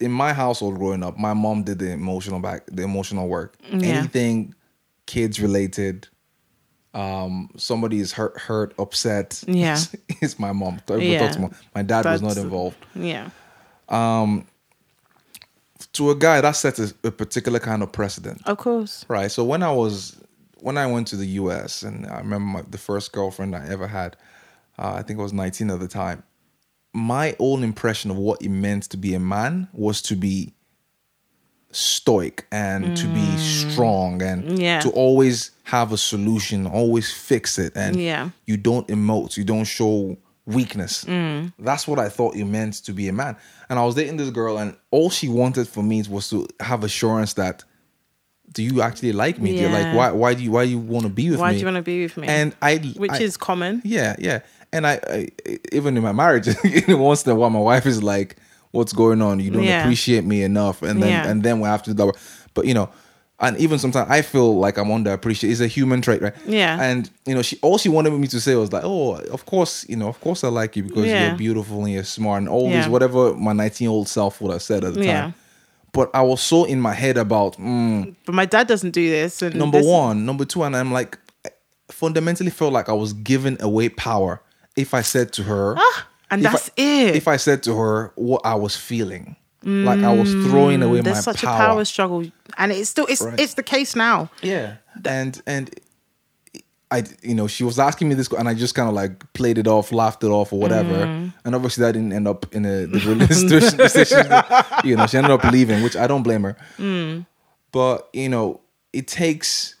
[0.00, 3.56] in my household growing up, my mom did the emotional back, the emotional work.
[3.70, 3.88] Yeah.
[3.98, 4.54] Anything
[5.06, 6.08] kids related,
[6.94, 9.42] um, somebody is hurt, hurt, upset.
[9.46, 9.78] Yeah.
[10.08, 10.80] it's my mom.
[10.88, 11.48] Yeah.
[11.74, 13.30] My dad was not involved yeah
[13.88, 14.46] um
[15.92, 19.44] to a guy that sets a, a particular kind of precedent of course right so
[19.44, 20.20] when i was
[20.60, 23.86] when i went to the us and i remember my, the first girlfriend i ever
[23.86, 24.16] had
[24.78, 26.22] uh, i think i was 19 at the time
[26.92, 30.52] my own impression of what it meant to be a man was to be
[31.70, 34.58] stoic and to be strong and Mm.
[34.60, 34.80] Yeah.
[34.80, 38.30] to always have a solution always fix it and Yeah.
[38.46, 41.52] you don't emote you don't show weakness Mm.
[41.58, 43.36] that's what i thought you meant to be a man
[43.68, 46.84] and i was dating this girl and all she wanted for me was to have
[46.84, 47.64] assurance that
[48.50, 49.60] do you actually like me?
[49.60, 50.10] You're like, why?
[50.10, 50.52] Why do you?
[50.52, 51.50] Why do you want to be with why me?
[51.50, 54.16] Why do you want to be with me And I, which I- is common yeah,
[54.18, 54.40] yeah.
[54.72, 55.28] And I, I
[55.70, 56.46] even in my marriage,
[56.88, 58.36] once in a while, my wife is like,
[58.72, 59.40] "What's going on?
[59.40, 59.80] You don't Yeah.
[59.82, 61.28] appreciate me enough." And then Yeah.
[61.28, 62.14] and then we have to do that.
[62.54, 62.88] But you know,
[63.40, 65.50] and even sometimes I feel like I'm underappreciated.
[65.52, 66.34] It's a human trait, right?
[66.46, 66.80] Yeah.
[66.82, 69.84] And you know, she all she wanted me to say was like, "Oh, of course,
[69.88, 71.28] you know, of course I like you because Yeah.
[71.28, 72.78] you're beautiful and you're smart and all Yeah.
[72.80, 75.20] this whatever my 19 year old self would have said at the Yeah.
[75.20, 75.34] time."
[75.92, 79.40] But I was so in my head about mm, But my dad doesn't do this.
[79.40, 81.50] And number this- one, number two, and I'm like, I
[81.90, 84.42] fundamentally felt like I was giving away power
[84.76, 87.16] if I said to her, Ah, and if that's I- it.
[87.16, 91.04] If I said to her what I was feeling, like I was throwing away Mm,
[91.04, 91.54] There's my such power.
[91.54, 92.24] a power struggle,
[92.56, 93.38] and it's still it's Right.
[93.40, 94.30] it's the case now.
[94.42, 95.70] Yeah, and and
[96.90, 99.58] I, you know, she was asking me this, and I just kind of like played
[99.58, 101.04] it off, laughed it off, or whatever.
[101.04, 101.34] Mm.
[101.44, 102.98] And obviously, that didn't end up in a the
[103.76, 104.26] decision.
[104.88, 106.56] You know, she ended up leaving, which I don't blame her.
[106.78, 107.26] Mm.
[107.72, 108.60] But you know,
[108.94, 109.74] it takes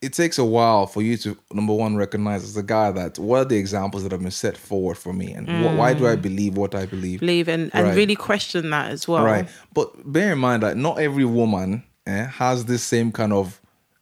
[0.00, 3.38] it takes a while for you to number one recognize as a guy that what
[3.38, 6.14] are the examples that have been set forward for me, and wh- why do I
[6.16, 7.18] believe what I believe?
[7.18, 7.20] Mm.
[7.20, 7.96] Believe and, and Right.
[7.96, 9.24] really question that as well.
[9.24, 9.48] Right.
[9.74, 13.60] But bear in mind that not every woman eh, has this same kind of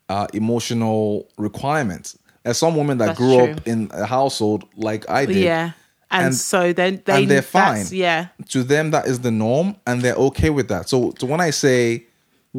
[0.09, 2.17] uh, emotional requirements.
[2.45, 3.53] as some women that That's grew true.
[3.55, 5.37] up in a household like I did.
[5.39, 5.73] Yeah.
[6.13, 7.87] And, And- so then they and they're fine.
[7.91, 8.29] Yeah.
[8.51, 10.89] To them, that is the norm, and they're okay with that.
[10.89, 12.07] So, so when I say,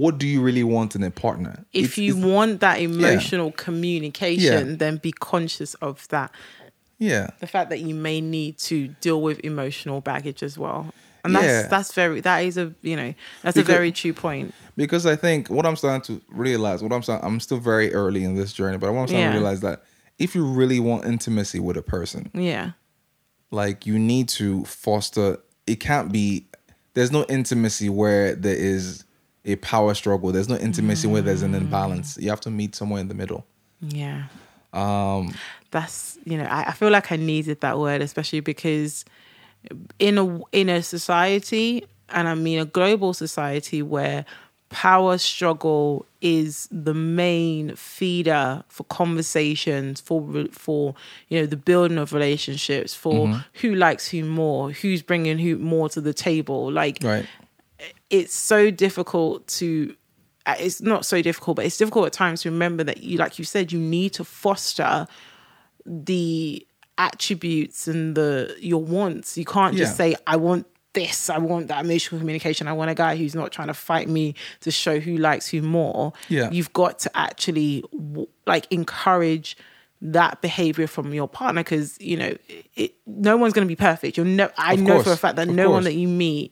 [0.02, 1.66] what do you really want in a partner?
[1.74, 4.76] If It's- you it's- want that emotional communication, Yeah.
[4.78, 6.30] then be conscious of that.
[7.00, 10.82] yeah, The fact that you may need to deal with emotional baggage as well.
[11.24, 11.68] And that's Yeah.
[11.68, 14.54] that's very that is a you know, that's Because- a very true point.
[14.76, 18.24] because I think what I'm starting to realize, what I'm starting, I'm still very early
[18.24, 19.32] in this journey, but what I'm starting Yeah.
[19.34, 19.84] to realize that
[20.20, 22.72] if you really want intimacy with a person, Yeah.
[23.52, 26.46] like you need to foster it can't be
[26.94, 29.04] there's no intimacy where there is
[29.48, 30.32] a power struggle.
[30.32, 32.18] There's no intimacy where there's an imbalance.
[32.20, 33.46] You have to meet somewhere in the middle.
[33.82, 34.26] Yeah.
[34.74, 35.34] Um
[35.72, 39.06] that's you know, I, I feel like I needed that word, especially because
[39.98, 44.26] in a in a society, and I mean a global society where
[44.70, 50.94] power struggle is the main feeder for conversations for for
[51.30, 55.88] you know the building of relationships for who likes who more who's bringing who more
[55.90, 56.70] to the table.
[56.70, 57.26] Like right
[58.10, 59.96] it's so difficult to
[60.46, 63.38] uh, it's not so difficult but it's difficult at times to remember that you like
[63.38, 65.08] you said you need to foster
[65.86, 66.66] the
[66.98, 69.38] attributes and the your wants.
[69.38, 69.96] You can't just Yeah.
[70.12, 73.52] say i want this i want that emotional communication i want a guy who's not
[73.52, 76.12] trying to fight me to show who likes who more.
[76.28, 76.50] Yeah.
[76.50, 77.84] you've got to actually
[78.48, 79.56] like encourage
[80.02, 82.36] that behavior from your partner because you know
[82.76, 84.18] it, no one's going to be perfect.
[84.18, 86.52] You're no i Of know for a fact that of no one that you meet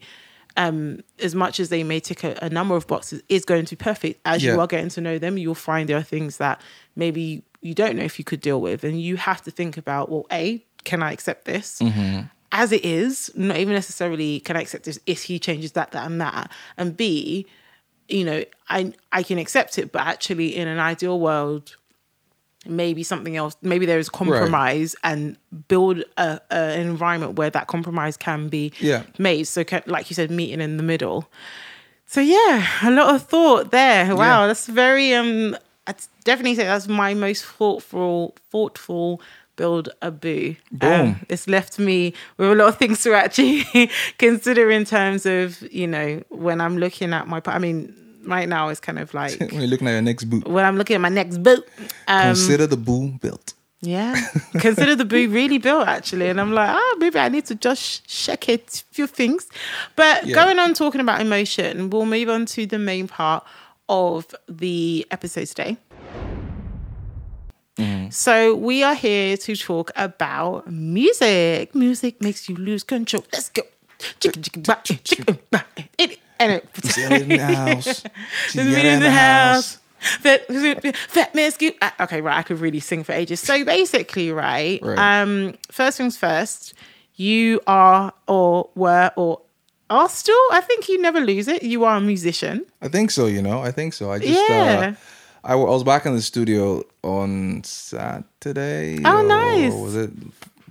[0.57, 3.75] um, as much as they may tick a, a number of boxes, is going to
[3.75, 4.19] be perfect.
[4.25, 6.61] As you are getting to know them, you'll find there are things that
[6.95, 10.09] maybe you don't know if you could deal with, and you have to think about,
[10.09, 12.21] well, a, can I accept this Mm-hmm.
[12.51, 13.31] as it is?
[13.35, 16.95] Not even necessarily can I accept this if he changes that, that, and that, and
[16.95, 17.45] b,
[18.07, 21.75] you know, I I can accept it, but actually, in an ideal world,
[22.67, 27.67] maybe something else maybe there is compromise and build a, a, an environment where that
[27.67, 29.04] compromise can be Yeah.
[29.17, 31.30] made so ca- like you said meeting in the middle
[32.06, 34.47] so yeah a lot of thought there wow Yeah.
[34.47, 35.56] that's very um
[35.88, 39.21] i'd definitely say that's my most thoughtful thoughtful
[39.56, 41.21] build a boo Boom.
[41.30, 43.63] it's left me with a lot of things to actually
[44.17, 47.95] consider in terms of you know when i'm looking at my i mean
[48.27, 50.77] right now it's kind of like when you're looking at your next boot when i'm
[50.77, 51.67] looking at my next boot
[52.07, 54.15] um, consider the boo built yeah.
[54.57, 56.29] Consider the boo really built actually.
[56.29, 59.47] And I'm like, ah, maybe I need to just check it, a few things.
[59.95, 60.33] But Yeah.
[60.33, 63.45] going on talking about emotion, we'll move on to the main part
[63.88, 65.77] of the episode today.
[67.77, 68.09] Mm-hmm.
[68.09, 71.75] So we are here to talk about music.
[71.75, 73.25] Music makes you lose control.
[73.33, 73.63] Let's go.
[74.19, 75.39] Chicken, chicken, chicken,
[75.97, 76.67] it- and it-
[76.97, 78.03] in the house
[78.51, 79.79] Together in the house.
[79.99, 80.45] Fat,
[81.07, 81.75] fat man scoop.
[81.99, 82.38] Okay, right.
[82.38, 83.39] I could really sing for ages.
[83.39, 84.79] So basically, right.
[84.83, 84.99] Right.
[85.21, 86.73] Um, first things first.
[87.15, 89.41] You are or were or
[89.89, 90.36] are still.
[90.51, 91.63] I think you never lose it.
[91.63, 92.65] You are a musician.
[92.81, 93.25] I think so.
[93.25, 94.11] You know, I think so.
[94.11, 94.93] I just, Yeah.
[94.93, 94.99] uh,
[95.43, 98.99] I, w- I was back in the studio on Saturday.
[99.05, 99.73] Oh, nice.
[99.73, 100.11] Was it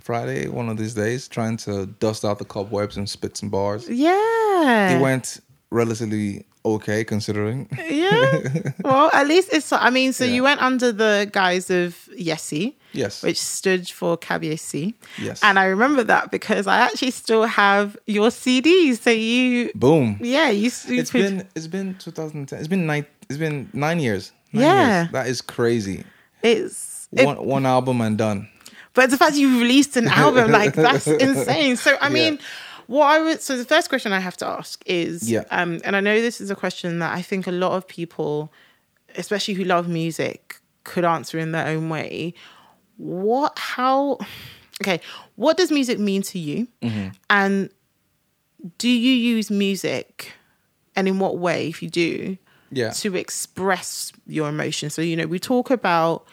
[0.01, 0.47] Friday?
[0.47, 3.89] One of these days, trying to dust out the cobwebs and spit some bars.
[3.89, 4.97] Yeah.
[4.97, 5.39] It went
[5.71, 7.67] relatively okay considering.
[7.89, 8.41] yeah.
[8.83, 9.71] Well, at least it's.
[9.71, 10.33] I mean, so Yeah.
[10.35, 12.75] you went under the guise of Yesi.
[12.93, 13.23] Yes.
[13.23, 14.93] Which stood for Kabiesi.
[15.21, 15.41] Yes.
[15.43, 19.01] And I remember that because I actually still have your CDs.
[19.01, 20.17] So you, Boom.
[20.21, 20.71] yeah, you.
[20.87, 22.59] you It's put- been it's been 2010.
[22.59, 23.05] It's been nine.
[23.29, 24.31] It's been nine years.
[24.53, 25.01] Nine Yeah.
[25.01, 25.11] years.
[25.11, 26.03] that is crazy.
[26.41, 27.07] It's.
[27.11, 28.47] it- One one album and done.
[28.93, 31.75] But the fact you released an album, like that's insane.
[31.75, 32.41] So I mean, Yeah.
[32.87, 35.43] What I would so the first question I have to ask is, Yeah.
[35.51, 38.51] um, and I know this is a question that I think a lot of people
[39.17, 42.33] especially who love music, could answer in their own way.
[42.97, 44.19] What, how,
[44.81, 44.99] okay,
[45.35, 46.67] what does music mean to you?
[46.81, 47.07] Mm-hmm.
[47.29, 47.69] And
[48.77, 50.33] do you use music,
[50.95, 52.37] and in what way, if you do,
[52.71, 52.89] Yeah.
[52.91, 54.93] to express your emotions?
[54.93, 56.25] So, you know, we talk about,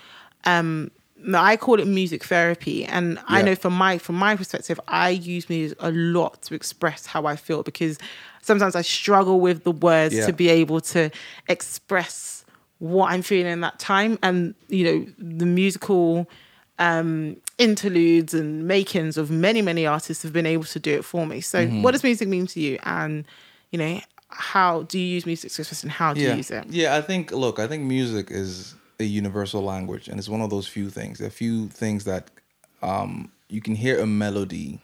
[0.44, 0.90] um,
[1.34, 5.48] I call it music therapy, and I know from my from my perspective, I use
[5.48, 7.98] music a lot to express how I feel because
[8.42, 10.26] sometimes I struggle with the words Yeah.
[10.26, 11.10] to be able to
[11.48, 12.44] express
[12.78, 16.28] what I'm feeling in that time, and you know the musical
[16.78, 21.26] um, interludes and makings of many many artists have been able to do it for
[21.26, 21.40] me.
[21.40, 21.82] So, Mm-hmm.
[21.82, 23.24] what does music mean to you, and
[23.70, 26.30] you know how do you use music to express and how do yeah.
[26.30, 26.64] you use it?
[26.70, 30.50] Yeah, I think look, I think music is a universal language and it's one of
[30.50, 31.18] those few things.
[31.18, 32.30] There are few things that
[32.82, 34.80] um you can hear a melody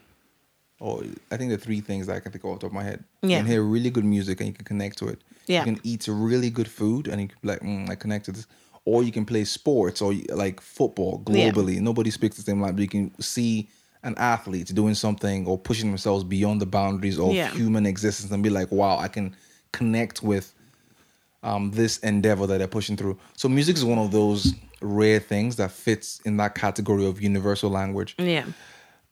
[0.80, 1.02] or
[1.32, 2.84] I think the three things that I can think of off the top of my
[2.84, 3.04] head.
[3.22, 3.28] Yeah.
[3.38, 5.20] You can hear really good music and you can connect to it.
[5.46, 5.60] Yeah.
[5.60, 8.32] You can eat really good food and you can be like, mm, I connect to
[8.32, 8.46] this.
[8.84, 11.50] Or you can play sports or like football Yeah.
[11.50, 11.80] globally.
[11.80, 12.82] Nobody speaks the same language.
[12.82, 13.68] You can see
[14.04, 17.50] an athlete doing something or pushing themselves beyond the boundaries of Yeah.
[17.50, 19.34] human existence and be like, wow, I can
[19.72, 20.54] connect with
[21.42, 23.18] um, this endeavor that they're pushing through.
[23.36, 27.70] So music is one of those rare things that fits in that category of universal
[27.70, 28.14] language.
[28.18, 28.44] Yeah,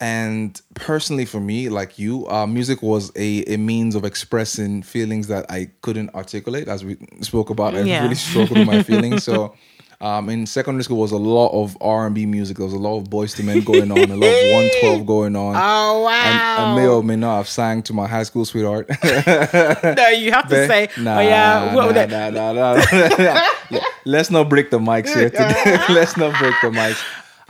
[0.00, 5.28] And personally, for me, like you, uh, music was a, a means of expressing feelings
[5.28, 6.68] that I couldn't articulate.
[6.68, 8.02] As we spoke about, I Yeah.
[8.02, 9.24] really struggled with my feelings.
[9.24, 9.54] So,
[10.00, 12.58] um, in secondary school was a lot of R and B music.
[12.58, 15.06] There was a lot of Boyz II Men going on, a lot of One Twelve
[15.14, 15.54] going on.
[15.56, 16.10] Oh wow!
[16.10, 18.88] And I may or may not have sang to my high school sweetheart.
[19.04, 23.80] no, you have to say, nah, oh yeah, what nah, would it- nah, nah, nah.
[24.04, 25.78] Let's not break the mics here today.
[25.88, 27.02] Let's not break the mics.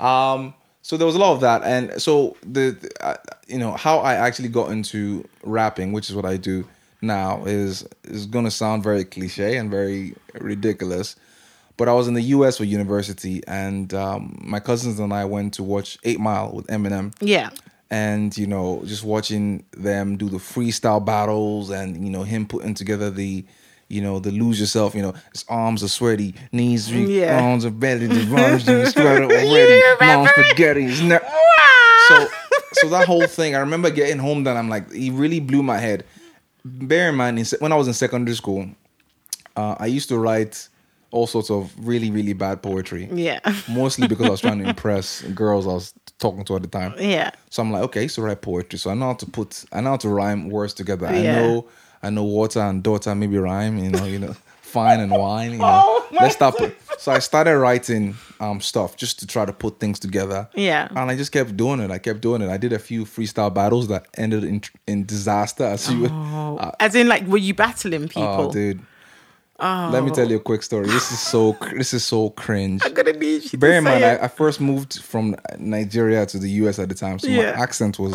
[0.02, 3.16] Um, so there was a lot of that, and so the, the uh,
[3.48, 6.64] you know how I actually got into rapping, which is what I do
[7.02, 11.16] now, is is gonna sound very cliche and very ridiculous.
[11.76, 12.56] But I was in the U.S.
[12.56, 17.12] for university, and um, my cousins and I went to watch Eight Mile with Eminem.
[17.20, 17.50] Yeah,
[17.90, 22.74] and you know just watching them do the freestyle battles and you know him putting
[22.74, 23.44] together the
[23.88, 27.40] you know the lose yourself you know his arms are sweaty knees Yeah.
[27.40, 29.80] arms are belly the arms are sweaty already?
[30.00, 31.22] Mom's spaghetti his neck
[32.08, 32.26] so
[32.72, 35.78] so that whole thing i remember getting home then i'm like he really blew my
[35.78, 36.04] head.
[36.64, 38.68] Bear in mind when i was in secondary school
[39.54, 40.68] uh, i used to write
[41.16, 43.40] all sorts of really really bad poetry yeah,
[43.82, 46.92] mostly because i was trying to impress girls i was talking to at the time
[46.98, 49.26] yeah, so I'm like, okay, I used to write poetry, so I know how to
[49.26, 51.06] put, I know how to rhyme words together.
[51.06, 51.68] I know,
[52.02, 53.76] I know water and daughter maybe rhyme.
[53.78, 55.52] You know, you know, fine and wine.
[55.52, 56.56] You know, Oh, my let's stop.
[56.56, 60.48] Put, so I started writing um stuff just to try to put things together.
[60.54, 60.88] Yeah.
[60.90, 61.90] and I just kept doing it.
[61.90, 62.48] I kept doing it.
[62.50, 65.64] I did a few freestyle battles that ended in in disaster.
[65.64, 68.22] As you, uh, As in, like, were you battling people?
[68.48, 68.80] oh, dude.
[69.58, 70.86] Let me tell you a quick story.
[70.86, 72.82] This is so this is so cringe.
[72.84, 74.04] I'm gonna need you Bear to in mind.
[74.04, 77.52] I, I first moved from Nigeria to the US at the time, so Yeah.
[77.56, 78.14] my accent was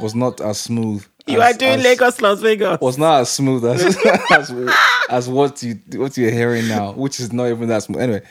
[0.00, 1.04] was not as smooth.
[1.26, 2.80] you as, are doing as- Lagos, Las Vegas.
[2.80, 3.96] Was not as smooth as
[4.30, 4.52] as,
[5.10, 8.00] as what you what you're hearing now, which is not even that smooth.
[8.00, 8.22] Anyway,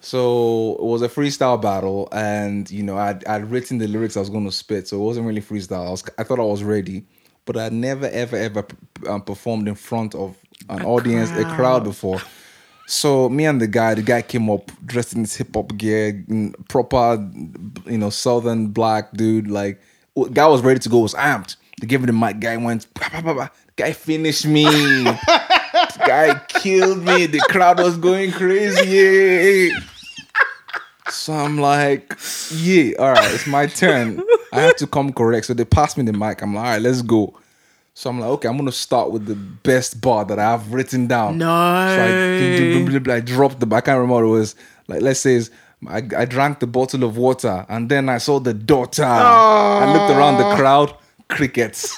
[0.00, 4.20] so it was a freestyle battle, and you know I'd, I'd written the lyrics I
[4.20, 5.86] was going to spit, so it wasn't really freestyle.
[5.86, 7.04] I was I thought I was ready,
[7.44, 8.66] but I'd never ever ever
[9.06, 10.36] um, performed in front of
[10.68, 12.20] an audience, a crowd before.
[12.86, 16.24] So me and the guy, the guy came up dressed in his hip hop gear,
[16.68, 17.26] proper,
[17.86, 19.48] you know, southern black dude.
[19.48, 19.80] Like,
[20.32, 21.56] guy was ready to go, was amped.
[21.80, 22.40] They gave him the mic.
[22.40, 23.48] Guy went, bah, bah, bah, bah.
[23.76, 24.64] guy finished me.
[26.06, 27.26] guy killed me.
[27.26, 29.72] The crowd was going crazy.
[31.08, 32.14] So I'm like,
[32.54, 34.22] yeah, all right, it's my turn.
[34.52, 35.46] I have to come correct.
[35.46, 36.42] So they passed me the mic.
[36.42, 37.34] I'm like, all right, let's go.
[37.94, 41.06] So I'm like, okay, I'm gonna start with the best bar that I have written
[41.06, 41.38] down.
[41.38, 41.46] No.
[41.46, 43.66] So I, I dropped the.
[43.74, 44.54] I can't remember what it was.
[44.88, 45.42] Like, let's say,
[45.86, 49.04] I, I drank the bottle of water, and then I saw the daughter.
[49.04, 50.94] I looked around the crowd,
[51.28, 51.94] crickets.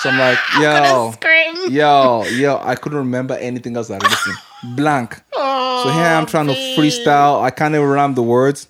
[0.00, 1.72] so I'm like, yo, scream.
[1.72, 2.60] yo, yo.
[2.62, 4.34] I couldn't remember anything else I written.
[4.76, 5.14] Blank.
[5.32, 7.42] so here I am trying to freestyle.
[7.42, 8.68] I can't even rhyme the words.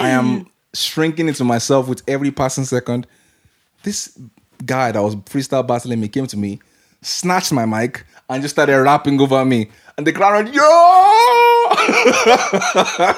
[0.00, 3.06] I am shrinking into myself with every passing second.
[3.82, 4.16] This
[4.64, 6.60] guy that was freestyle battling me came to me,
[7.02, 9.70] snatched my mic, and just started rapping over me.
[9.96, 10.62] And the crowd went, yo!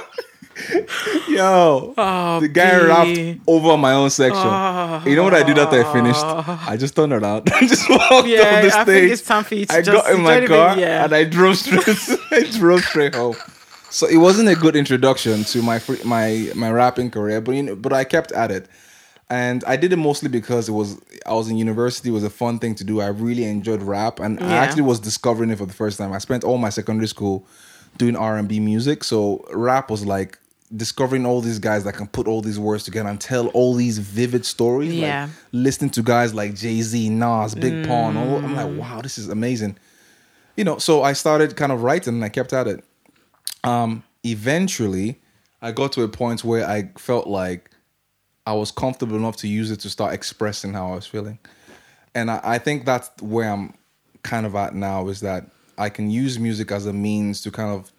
[1.29, 1.93] yo!
[2.41, 2.87] the guy B.
[3.33, 4.41] rapped over my own section.
[4.43, 5.05] Ah.
[5.05, 6.21] you know what I did after I finished?
[6.25, 7.51] I just turned around.
[7.55, 9.11] I just walked Yeah, off the I stage.
[9.13, 11.05] it's time for you to I just- got in my don't even- car yeah.
[11.05, 11.87] and I drove straight.
[12.31, 13.37] I drove straight home.
[13.91, 17.63] So it wasn't a good introduction to my free, my my rapping career, but you
[17.65, 18.69] know, but I kept at it,
[19.31, 22.09] and I did it mostly because it was I was in university.
[22.11, 23.01] It was a fun thing to do.
[23.01, 26.13] I really enjoyed rap, and I actually was discovering it for the first time.
[26.13, 27.47] I spent all my secondary school
[27.97, 30.39] doing R and B music, so rap was like
[30.77, 33.99] discovering all these guys that can put all these words together and tell all these
[33.99, 34.93] vivid stories.
[34.93, 35.29] like, Yeah.
[35.53, 38.17] listening to guys like Jay Z, Nas, Big Pun.
[38.17, 38.57] All, I'm Mm.
[38.57, 39.77] like, wow, this is amazing.
[40.57, 42.85] You know, so I started kind of writing, and I kept at it.
[43.65, 45.21] Um, eventually,
[45.63, 47.70] I got to a point where I felt like
[48.47, 51.39] I was comfortable enough to use it to start expressing how I was feeling.
[52.15, 53.75] And I, I think that's where I'm
[54.23, 57.71] kind of at now is that I can use music as a means to kind
[57.71, 57.91] of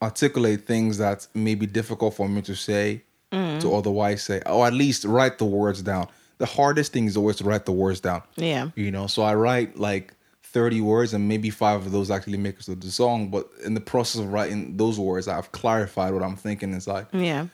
[0.00, 3.60] articulate things that may be difficult for me to say mm.
[3.60, 6.08] to otherwise say, or at least write the words down.
[6.38, 8.22] The hardest thing is always to write the words down.
[8.36, 8.70] Yeah.
[8.74, 12.58] You know, so I write like 30 words and maybe five of those actually make
[12.58, 13.28] it to the song.
[13.28, 17.06] But in the process of writing those words, I've clarified what I'm thinking inside.
[17.12, 17.46] Yeah.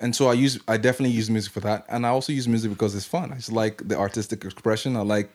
[0.00, 1.84] And so I use I definitely use music for that.
[1.88, 3.32] And I also use music because it's fun.
[3.32, 4.96] I just like the artistic expression.
[4.96, 5.30] I like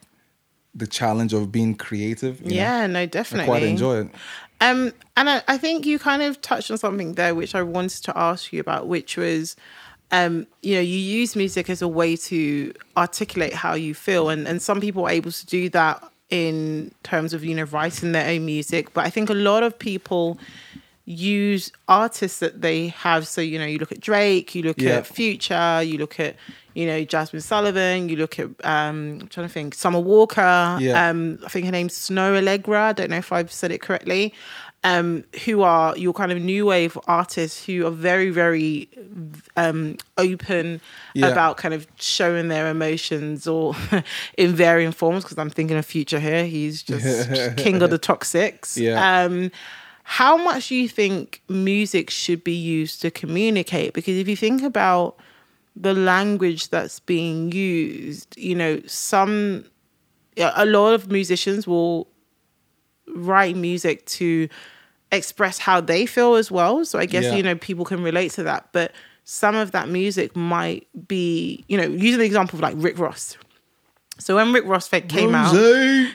[0.74, 2.42] the challenge of being creative.
[2.42, 2.56] you know.
[2.56, 3.46] Yeah, no, I definitely.
[3.46, 4.08] quite enjoy it.
[4.62, 8.04] Um, and I, I think you kind of touched on something there, which I wanted
[8.04, 9.56] to ask you about, which was,
[10.12, 14.48] um, you know, you use music as a way to articulate how you feel, and
[14.48, 18.30] and some people are able to do that in terms of you know writing their
[18.30, 20.38] own music, but I think a lot of people
[21.06, 23.28] use artists that they have.
[23.28, 24.98] So you know, you look at Drake, you look Yeah.
[24.98, 26.36] at Future, you look at
[26.74, 30.78] you know Jazmine Sullivan, you look at um, I'm trying to think Summer Walker.
[30.80, 31.10] Yeah.
[31.10, 32.78] Um, I think her name's Snoh Aalegra.
[32.80, 34.34] I don't know if I've said it correctly.
[34.84, 38.88] Um, who are your kind of new wave artists who are very, very
[39.58, 40.80] um, open
[41.16, 41.30] Yeah.
[41.30, 43.76] about kind of showing their emotions or
[44.38, 45.24] in varying forms.
[45.24, 48.78] Because I'm thinking of Future here, he's just king of the toxics.
[48.78, 49.24] Yeah.
[49.24, 49.50] Um,
[50.08, 53.94] how much do you think music should be used to communicate?
[53.94, 55.18] Because if you think about
[55.76, 59.66] the language that's being used, you know, some
[60.38, 62.08] a lot of musicians will
[63.16, 64.48] write music to
[65.12, 66.86] express how they feel as well.
[66.86, 67.36] So I guess Yeah.
[67.36, 68.92] you know people can relate to that, but
[69.24, 73.38] some of that music might be, you know, using the example of like Rick Ross.
[74.20, 75.56] So when Rick Ross came out,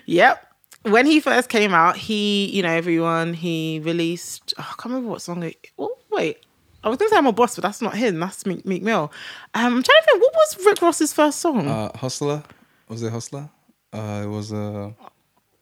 [0.07, 0.47] Yep.
[0.83, 5.11] When he first came out, he, you know, everyone, he released, oh, I can't remember
[5.11, 5.43] what song.
[5.43, 6.39] It, oh, wait.
[6.83, 8.19] I was going to say I'm a boss, but that's not him.
[8.19, 9.13] That's Meek, Meek Mill.
[9.55, 11.69] Um, I'm trying to think, what was Rick Ross's first song?
[11.69, 12.43] Uh, Hustler.
[12.89, 13.51] Was it Hustler?
[13.93, 14.91] Uh, it was uh,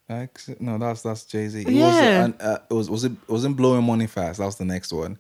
[0.08, 1.62] X- no, that's that's Jay Z.
[1.62, 2.28] It was Yeah.
[2.40, 4.38] uh, it was was it it wasn't blowing money fast.
[4.38, 5.18] That was the next one.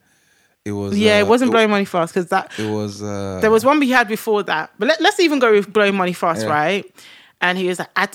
[0.64, 3.50] It was yeah, uh, it wasn't Blowing Money Fast because that, It was uh, there
[3.50, 4.70] was one we had before that.
[4.78, 6.48] But let, let's even go with Blowing Money Fast, Yeah.
[6.52, 6.84] right?
[7.40, 8.08] And he was like, I,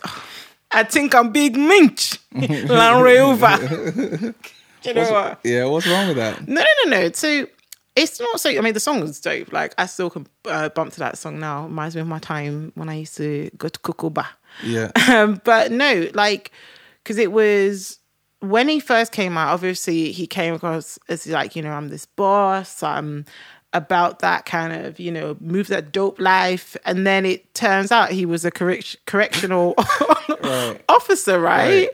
[0.74, 2.20] I think I'm Big Meech.
[2.34, 3.58] Land Rover.
[4.84, 5.40] you know what?
[5.44, 5.66] yeah.
[5.66, 6.48] What's wrong with that?
[6.48, 7.12] No, no, no, no.
[7.12, 7.48] So
[7.96, 8.50] it's not so.
[8.50, 9.52] I mean, the song is dope.
[9.54, 11.66] Like I still can uh, bump to that song now.
[11.66, 14.26] Reminds me of my time when I used to go to Kukuba.
[14.64, 16.52] Yeah, Um, but no, like
[17.04, 18.00] because it was
[18.40, 19.54] when he first came out.
[19.54, 22.82] Obviously, he came across as like you know I'm this boss.
[22.82, 23.26] I'm
[23.74, 28.12] about that kind of you know move that dope life, and then it turns out
[28.12, 29.76] he was a correct, correctional
[30.90, 31.88] officer, right?
[31.88, 31.90] Right.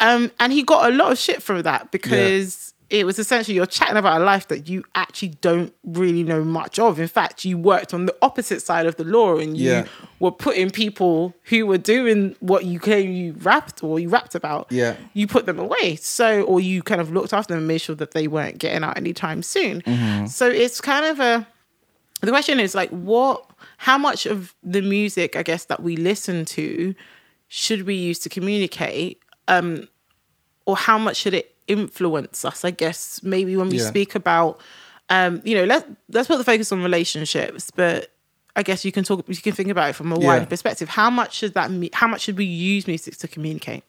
[0.00, 3.66] Um, and he got a lot of shit from that because it was essentially you're
[3.66, 7.00] chatting about a life that you actually don't really know much of.
[7.00, 9.86] In fact, you worked on the opposite side of the law and you Yeah.
[10.20, 14.66] were putting people who were doing what you claim you rapped or you rapped about.
[14.70, 14.96] Yeah.
[15.14, 15.96] You put them away.
[15.96, 18.84] So, or you kind of looked after them and made sure that they weren't getting
[18.84, 19.80] out anytime soon.
[19.82, 20.26] Mm-hmm.
[20.26, 21.46] So it's kind of a,
[22.20, 23.44] the question is like, what,
[23.78, 26.94] how much of the music, I guess, that we listen to
[27.48, 29.20] should we use to communicate?
[29.48, 29.88] Um,
[30.66, 32.64] or how much should it influence us?
[32.64, 33.88] I guess maybe when we Yeah.
[33.88, 34.60] speak about,
[35.10, 38.10] um, you know, let's let's put the focus on relationships, but
[38.56, 40.26] I guess you can talk, you can think about it from a Yeah.
[40.26, 40.88] wider perspective.
[40.90, 43.82] How much should that, me- how much should we use music to communicate?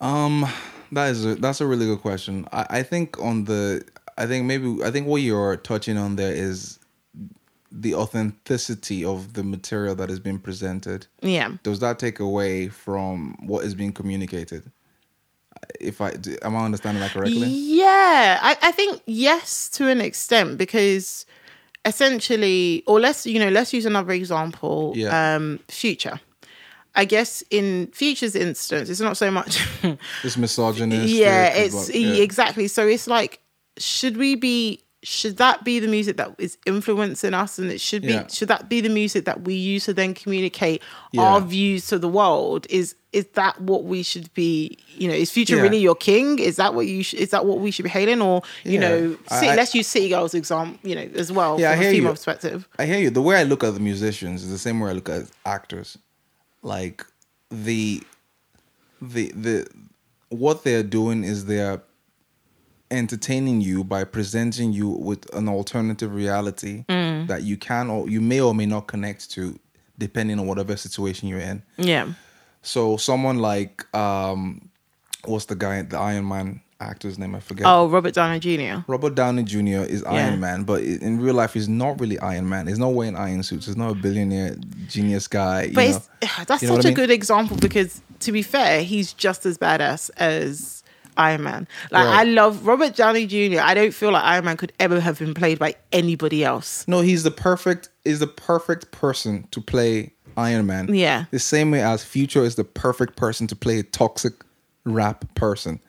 [0.00, 0.46] Um,
[0.92, 2.46] that is a, that's a really good question.
[2.52, 3.84] I, I think on the
[4.18, 6.78] I think maybe I think what you're touching on there is
[7.72, 11.06] the authenticity of the material that is being presented.
[11.20, 14.70] Yeah, Does that take away from what is being communicated?
[15.80, 17.48] If I am I understanding that correctly?
[17.48, 21.26] Yeah, I, I think yes to an extent because
[21.84, 24.92] essentially, or let's you know, let's use another example.
[24.96, 25.36] Yeah.
[25.36, 26.20] Um, future.
[26.94, 29.62] I guess in Future's instance, it's not so much.
[30.24, 31.12] It's misogynist.
[31.12, 32.68] yeah, it's e, exactly.
[32.68, 33.40] So it's like,
[33.76, 38.02] should we be should that be the music that is influencing us and it should
[38.02, 38.26] be Yeah.
[38.26, 40.82] should that be the music that we use to then communicate
[41.12, 41.20] Yeah.
[41.22, 45.30] our views to the world is is that what we should be you know is
[45.30, 45.62] future Yeah.
[45.62, 48.20] really your king is that what you sh- is that what we should be hailing
[48.20, 51.60] or you know I- city, I- let's use city girls example you know as well
[51.60, 52.14] Yeah, I hear a female you.
[52.14, 53.10] perspective I hear you.
[53.10, 55.96] The way I look at the musicians is the same way I look at actors.
[56.62, 57.04] Like
[57.50, 58.02] the
[59.00, 59.66] the the
[60.30, 61.80] what they're doing is they're
[62.90, 68.40] entertaining you by presenting you with an alternative reality that you can or you may
[68.40, 69.58] or may not connect to
[69.98, 71.62] depending on whatever situation you're in.
[71.76, 72.06] yeah
[72.62, 74.68] So someone like um
[75.24, 77.66] what's the guy the Iron Man actor's name I forget.
[77.66, 79.82] oh robert downey jr Robert Downey Jr.
[79.88, 82.66] is Iron Man, but in real life, he's not really Iron Man.
[82.66, 83.64] He's not wearing iron suits.
[83.66, 84.56] He's not a billionaire
[84.86, 85.62] genius guy.
[85.64, 86.00] You but know?
[86.46, 86.94] that's such I a mean?
[86.94, 90.75] good example because to be fair he's just as badass as
[91.16, 91.68] Iron Man.
[91.90, 92.20] Like Right.
[92.20, 93.60] I love Robert Downey Jr.
[93.60, 96.84] I don't feel like Iron Man could ever have been played by anybody else.
[96.88, 97.88] no, he's the perfect.
[98.04, 100.94] Is the perfect person to play Iron Man.
[100.94, 101.24] Yeah.
[101.30, 104.34] The same way as Future is the perfect person to play a toxic
[104.84, 105.80] rap person.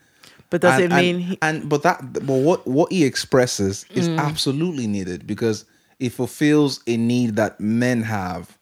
[0.49, 3.85] But does and, it mean and, he, and but that but what what he expresses
[3.93, 4.17] is Mm.
[4.19, 5.65] absolutely needed because
[5.99, 8.57] it fulfills a need that men have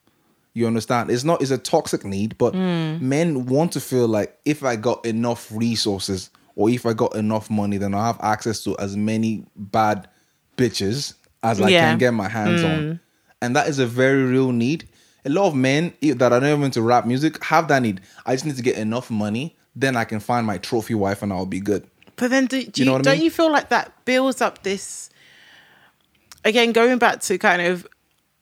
[0.55, 3.01] you understand it's not it's a toxic need but Mm.
[3.01, 7.49] men want to feel like if i got enough resources or if i got enough
[7.49, 10.07] money then I'll have access to as many bad
[10.57, 11.85] bitches as i Yeah.
[11.87, 11.89] Mm.
[11.91, 12.99] can get my hands on
[13.41, 14.87] and that is a very real need
[15.25, 18.33] a lot of men that are not even into rap music have that need i
[18.35, 21.45] just need to get enough money then i can find my trophy wife and i'll
[21.45, 21.83] be good
[22.17, 23.23] But then, do, do You know you, I don't mean?
[23.25, 25.09] you feel like that builds up this?
[26.45, 27.85] Again, going back to kind of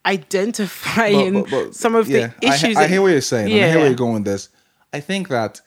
[0.05, 2.77] identifying But- but- but- some of yeah, the I, issues.
[2.77, 3.51] I, that- hear what you're saying.
[3.51, 4.49] and I hear where you're going with this.
[4.91, 5.61] I think that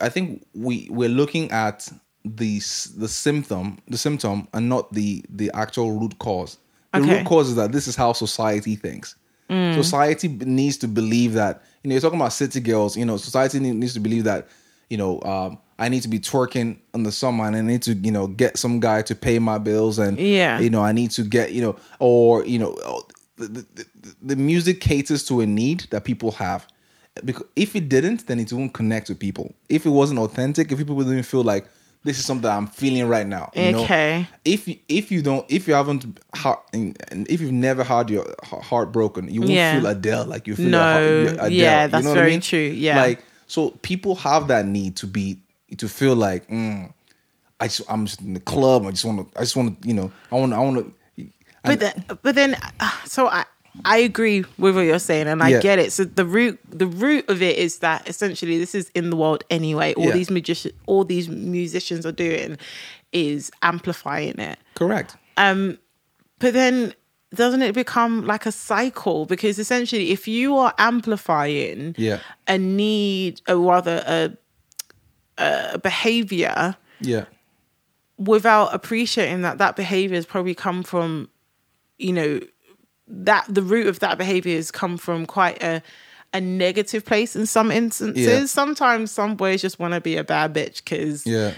[0.00, 1.88] I think we we're looking at
[2.24, 2.58] the
[2.96, 6.58] the symptom, the symptom, and not the the actual root cause.
[6.92, 7.18] The Okay.
[7.18, 9.14] root cause is that this is how society thinks.
[9.50, 9.74] Mm.
[9.74, 12.96] Society needs to believe that you know you're talking about city girls.
[12.96, 14.48] You know, society needs to believe that
[14.90, 17.94] you know um, I need to be twerking in the summer and I need to
[17.94, 20.58] you know get some guy to pay my bills and Yeah.
[20.60, 22.72] you know I need to get you know or you know
[23.36, 23.86] the, the,
[24.22, 26.66] the music caters to a need that people have.
[27.24, 29.54] Because if it didn't, then it won't connect with people.
[29.68, 31.66] If it wasn't authentic, if people didn't feel like
[32.04, 33.82] this is something I'm feeling right now, you know?
[33.82, 34.26] Okay.
[34.44, 38.08] If you, if you don't, if you haven't heart, and and if you've never had
[38.08, 39.74] your heart broken, you won't Yeah.
[39.80, 40.68] feel Adele like you feel.
[40.68, 42.40] No, heart- Adele, yeah, you that's know what I very mean?
[42.40, 43.02] true, yeah.
[43.02, 45.38] like so people have that need to be
[45.76, 46.92] to feel like mm,
[47.60, 48.86] I just I'm just in the club.
[48.86, 49.38] I just want to.
[49.38, 49.88] I just want to.
[49.88, 50.12] You know.
[50.30, 50.52] I want.
[50.52, 51.26] I want to.
[51.64, 53.44] but then, but then, uh, so I
[53.84, 55.60] I agree with what you're saying, and I Yeah.
[55.60, 55.92] get it.
[55.92, 59.44] So the root the root of it is that essentially this is in the world
[59.50, 59.94] anyway.
[59.94, 60.12] All Yeah.
[60.12, 62.58] these magicians, all these musicians are doing
[63.12, 64.58] is amplifying it.
[64.74, 65.16] correct.
[65.36, 65.78] Um,
[66.38, 66.94] but then
[67.34, 69.26] doesn't it become like a cycle?
[69.26, 72.18] Because essentially, if you are amplifying Yeah.
[72.46, 74.30] a need, or rather a,
[75.72, 77.24] a behavior Yeah.
[78.18, 81.28] without appreciating that that behavior has probably come from,
[81.98, 82.40] you know,
[83.08, 85.82] that the root of that behavior has come from quite a
[86.34, 88.26] a negative place in some instances.
[88.26, 88.44] Yeah.
[88.44, 91.54] Sometimes some boys just want to be a bad bitch because Yeah.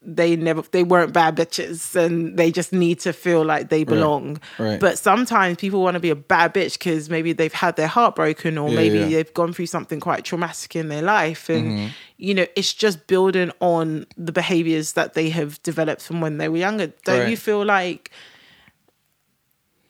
[0.00, 4.40] they never they weren't bad bitches and they just need to feel like they belong.
[4.58, 4.80] right.
[4.80, 8.14] But sometimes people want to be a bad bitch because maybe they've had their heart
[8.16, 8.98] broken or Yeah, maybe.
[9.00, 9.10] Mm-hmm.
[9.10, 11.50] they've gone through something quite traumatic in their life.
[11.50, 16.38] And you know, it's just building on the behaviors that they have developed from when
[16.38, 16.86] they were younger.
[17.04, 17.28] Don't Right.
[17.28, 18.10] you feel like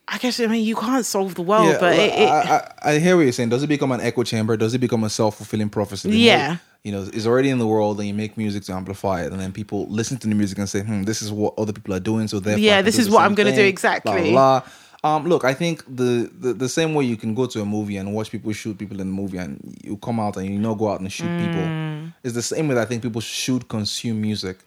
[0.08, 2.70] I guess I mean you can't solve the world, yeah, but well, it, it I,
[2.82, 3.48] I, I hear what you're saying.
[3.48, 4.56] Does it become an echo chamber?
[4.56, 6.10] Does it become a self fulfilling prophecy?
[6.18, 6.58] Yeah.
[6.84, 9.40] you know, it's already in the world, and you make music to amplify it, and
[9.40, 12.00] then people listen to the music and say, "Hmm, this is what other people are
[12.00, 14.12] doing." So therefore, Yeah, this is what I'm gonna do exactly.
[14.12, 14.70] Blah, blah, blah.
[15.16, 17.96] Um, look, I think the, the the same way you can go to a movie
[17.96, 20.74] and watch people shoot people in the movie, and you come out and you know
[20.76, 21.40] go out and shoot Mm.
[21.44, 24.58] people, is the same way that I think people should consume music.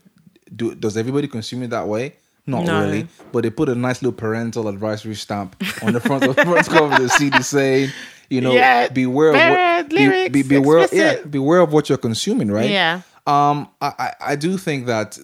[0.53, 2.15] Do does everybody consume it that way?
[2.45, 2.81] Not No.
[2.81, 6.43] really, but they put a nice little parental advisory stamp on the front of the
[6.45, 7.91] front cover of the CD saying,
[8.29, 12.51] you know, Yeah, beware of what lyrics, be, beware, yeah, beware of what you're consuming,
[12.51, 12.69] right?
[12.69, 13.01] Yeah.
[13.27, 15.19] Um, I, I, I do think that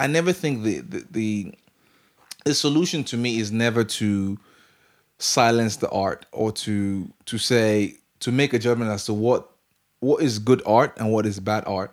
[0.00, 1.54] I never think the, the the
[2.46, 4.38] the solution to me is never to
[5.18, 9.50] silence the art or to to say to make a judgment as to what
[10.00, 11.92] what is good art and what is bad art.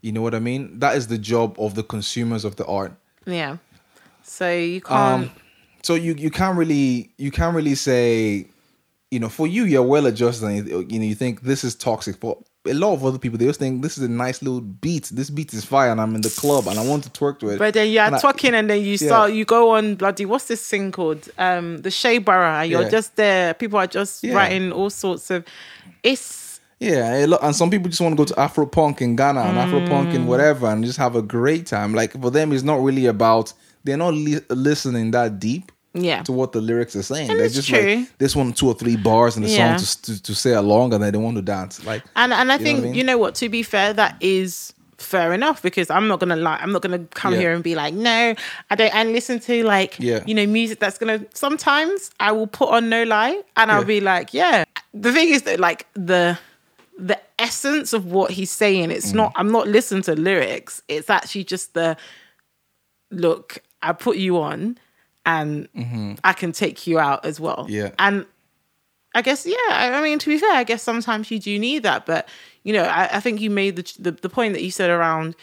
[0.00, 0.78] You know what I mean?
[0.80, 2.92] That is the job of the consumers of the art.
[3.26, 3.56] yeah.
[4.32, 5.30] So you can't Um,
[5.82, 8.46] so you you can't really you can't really say,
[9.10, 12.16] you know, for you you're well adjusted you, know you think this is toxic.
[12.16, 15.10] For a lot of other people they just think this is a nice little beat.
[15.12, 17.50] This beat is fire, and I'm in the club and I want to twerk to
[17.50, 17.58] it.
[17.58, 20.46] But then you're And I- talking, and then you start, you go on bloody, what's
[20.46, 21.28] this thing called?
[21.38, 22.88] Um, the Shea and You're Yeah.
[22.88, 23.52] just there.
[23.54, 24.34] People are just Yeah.
[24.34, 25.44] writing all sorts of.
[26.02, 29.58] It's Yeah, and some people just want to go to Afro punk in Ghana and
[29.58, 30.14] Afro punk Mm.
[30.14, 31.92] in whatever and just have a great time.
[31.94, 33.52] Like for them, it's not really about
[33.84, 35.70] they're not li- listening that deep.
[35.94, 36.22] Yeah.
[36.22, 37.96] To what the lyrics are saying, And they're just true.
[37.96, 39.76] like this one, two or three bars in the Yeah.
[39.76, 41.84] song to, to to say along, and then they want to dance.
[41.84, 42.94] Like and and I You think I mean?
[42.94, 43.34] you know what.
[43.36, 46.56] To be fair, that is fair enough because I'm not gonna lie.
[46.62, 47.40] I'm not gonna come Yeah.
[47.40, 48.34] here and be like, no,
[48.70, 48.94] I don't.
[48.94, 50.22] And listen to like, Yeah.
[50.26, 51.26] you know, music that's gonna.
[51.34, 53.86] Sometimes I will put on no lie, and I'll Yeah.
[53.86, 54.64] be like, yeah.
[54.94, 56.38] The thing is that like the
[56.98, 58.88] the essence of what he's saying.
[58.88, 58.92] Mm.
[58.96, 59.32] It's not.
[59.36, 60.80] I'm not listening to lyrics.
[60.88, 61.98] It's actually just the
[63.10, 63.58] look.
[63.82, 64.78] I put you on,
[65.26, 65.68] and
[66.24, 67.64] I can take you out as well.
[67.64, 67.72] Mm-hmm.
[67.74, 67.90] Yeah.
[67.98, 68.26] and
[69.14, 69.56] I guess yeah.
[69.70, 72.28] I I mean, to be fair, I guess sometimes you do need that, but
[72.64, 75.36] you know, I, I think you made the, the the point that you said around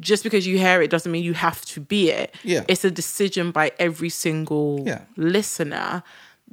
[0.00, 2.34] just because you hear it doesn't mean you have to be it.
[2.42, 2.64] Yeah.
[2.68, 5.02] it's a decision by every single Yeah.
[5.16, 6.02] listener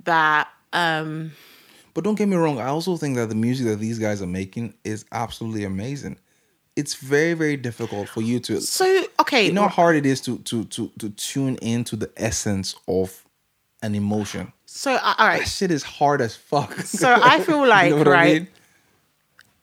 [0.04, 1.32] that um
[1.94, 4.28] But don't get me wrong, I also think that the music that these guys are
[4.28, 6.18] making is absolutely amazing.
[6.78, 8.86] It's very, very difficult for you to so
[9.20, 12.76] okay you know how hard it is to to to to tune into the essence
[12.88, 13.26] of
[13.82, 14.54] an emotion.
[14.66, 16.74] so uh, all right That shit is hard as fuck.
[16.82, 18.48] So I feel like, what I right, mean?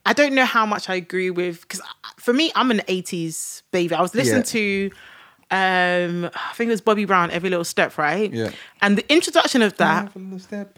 [0.06, 1.80] I don't know how much I agree with because
[2.16, 3.94] for me, I'm an '80s baby.
[3.94, 4.90] I was listening to,
[5.50, 8.32] um, I think it was Bobby Brown, Every Little Step, right?
[8.32, 8.50] Yeah.
[8.80, 10.10] And the introduction of that,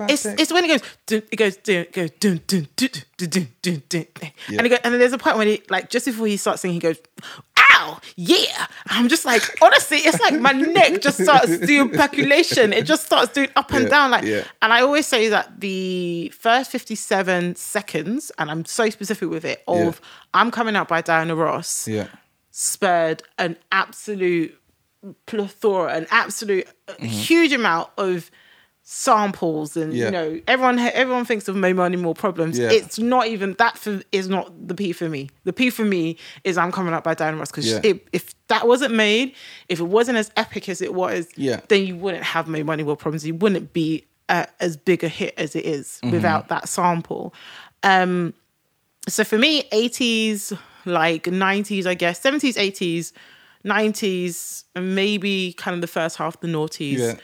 [0.09, 1.57] it's, it's when it goes, it goes,
[1.93, 4.07] goes, dun, dun, dun, dun, dun, dun, dun.
[4.49, 4.59] Yeah.
[4.59, 6.63] and it goes, and then there's a point when he, like, just before he starts
[6.63, 6.99] singing, he goes,
[7.59, 8.67] ow, yeah.
[8.89, 12.73] I'm just like, honestly, it's like my neck just starts doing percolation.
[12.73, 14.11] It just starts doing up and yeah, down.
[14.11, 14.45] Like, yeah.
[14.63, 19.63] and I always say that the first 57 seconds, and I'm so specific with it,
[19.69, 20.09] of yeah.
[20.35, 21.87] I'm Coming Out by Diana Ross.
[21.87, 22.09] Yeah
[22.59, 24.59] spurred an absolute
[25.27, 26.67] plethora, an absolute
[26.99, 28.31] huge amount of
[28.83, 29.99] samples and Mm-hmm.
[29.99, 30.05] Yeah.
[30.07, 32.71] you know everyone everyone thinks of more money more problems Yeah.
[32.71, 36.17] it's not even that for is not the p for me the p for me
[36.45, 37.81] is i'm coming up by diana ross because Yeah.
[38.13, 39.35] if that wasn't made
[39.69, 41.61] if it wasn't as epic as it was Yeah.
[41.69, 45.09] then you wouldn't have more money more problems you wouldn't be uh, as big a
[45.09, 46.13] hit as it is Mm-hmm.
[46.15, 47.35] without that sample
[47.83, 48.35] um
[49.09, 50.57] so for me 80s
[50.87, 53.13] like 90s i guess 70s 80s
[53.65, 57.15] 90s and maybe kind of the first half of the noughties Yeah.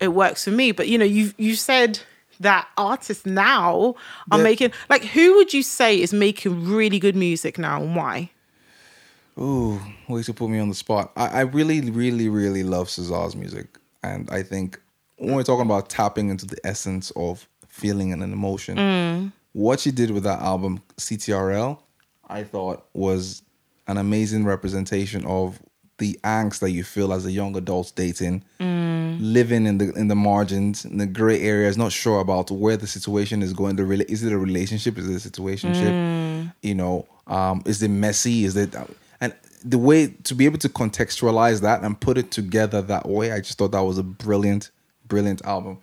[0.00, 2.00] it works for me but you know you you said
[2.40, 3.94] that artists now
[4.30, 4.44] are Yeah.
[4.44, 8.30] making like who would you say is making really good music now and why
[9.38, 11.12] Ooh, ways to put me on the spot.
[11.16, 13.78] I, I really, really, really love SZA's music.
[14.02, 14.80] And I think
[15.16, 19.32] when we're talking about tapping into the essence of feeling and an emotion, mm.
[19.52, 21.78] what she did with that album, CTRL,
[22.28, 23.42] I thought was
[23.86, 25.60] an amazing representation of
[25.98, 30.14] the angst that you feel as a young adult dating, living in the in the
[30.14, 33.76] margins, in the gray areas, not sure about where the situation is going.
[33.76, 34.96] The rela- is it a relationship?
[34.96, 36.52] Is it a situationship?
[36.62, 38.44] You know, um, is it messy?
[38.44, 38.74] Is it
[39.20, 43.32] and the way to be able to contextualize that and put it together that way,
[43.32, 44.70] I just thought that was a brilliant,
[45.06, 45.78] brilliant album.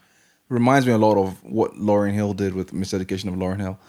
[0.47, 3.79] Reminds me a lot of what Lauryn Hill did with Miseducation of Lauryn Hill.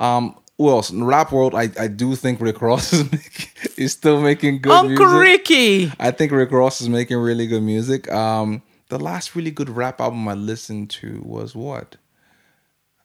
[0.00, 0.90] Um, who else?
[0.90, 3.48] In the rap world, I, I do think Rick Ross is, making,
[3.78, 5.20] is still making good uncle music.
[5.48, 8.10] ricky I think Rick Ross is making really good music.
[8.12, 11.96] Um, the last really good rap album I listened to was what?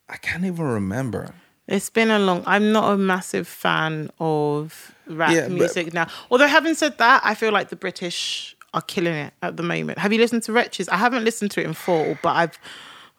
[0.10, 1.34] I can't even remember.
[1.68, 6.08] it's been a long i'm not a massive fan of rap Yeah, but- music now
[6.30, 9.98] although having said that i feel like the british are killing it at the moment
[9.98, 12.60] have you listened to wretches i haven't listened to it in full but i've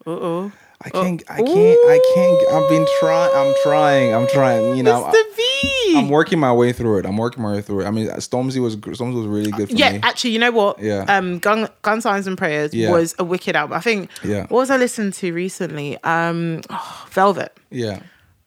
[0.07, 0.53] uh-oh
[0.83, 1.23] I can't.
[1.31, 1.49] I can't.
[1.91, 2.53] I can't.
[2.53, 3.31] I've been trying.
[3.35, 4.15] I'm trying.
[4.15, 4.77] I'm trying.
[4.77, 5.13] You know.
[5.35, 5.95] V.
[5.97, 7.07] I'm working my way through it.
[7.07, 7.87] I'm working my way through it.
[7.87, 10.01] I mean, Stormzy was Stormzy was really good for yeah, me.
[10.03, 10.79] actually, you know what?
[10.81, 11.05] Yeah.
[11.09, 12.91] Um, Gun, Gang Signs and Prayers Yeah.
[12.91, 13.77] was a wicked album.
[13.77, 14.11] I think.
[14.23, 14.43] Yeah.
[14.43, 15.97] What was I listening to recently?
[16.05, 17.57] Um, oh, Velvet.
[17.71, 18.01] yeah.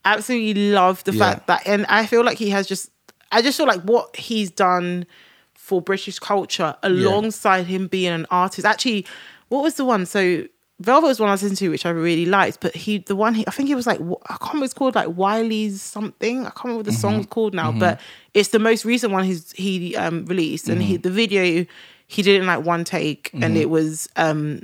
[0.05, 1.19] Absolutely love the Yeah.
[1.33, 2.89] fact that, and I feel like he has just.
[3.31, 5.05] I just feel like what he's done
[5.53, 8.65] for British culture alongside him being an artist.
[8.65, 9.05] Actually,
[9.49, 10.05] what was the one?
[10.05, 10.45] So
[10.79, 12.59] Velvet was one I was listening to, which I really liked.
[12.61, 14.65] But he, the one he, I think it was like I can't remember.
[14.65, 16.39] It's called like Wiley's something.
[16.41, 16.99] I can't remember what the Mm-hmm.
[17.01, 17.71] song's called now.
[17.71, 17.99] But
[18.33, 21.01] it's the most recent one he's he um, released, and he Mm-hmm.
[21.01, 21.65] the video
[22.07, 24.61] he did it in like one take, and it was um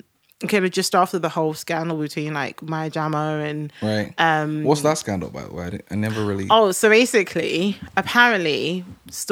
[0.50, 4.14] kind of just after the whole scandal between like Maya Jama and Right.
[4.18, 5.66] Um, What's that scandal by the way?
[5.66, 6.48] I, didn't- I never really.
[6.50, 8.84] Oh, so basically, apparently,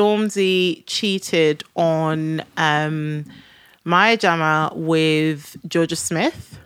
[0.03, 3.25] Stormzy cheated on um,
[3.83, 6.59] Maya Jama with Jorja Smith.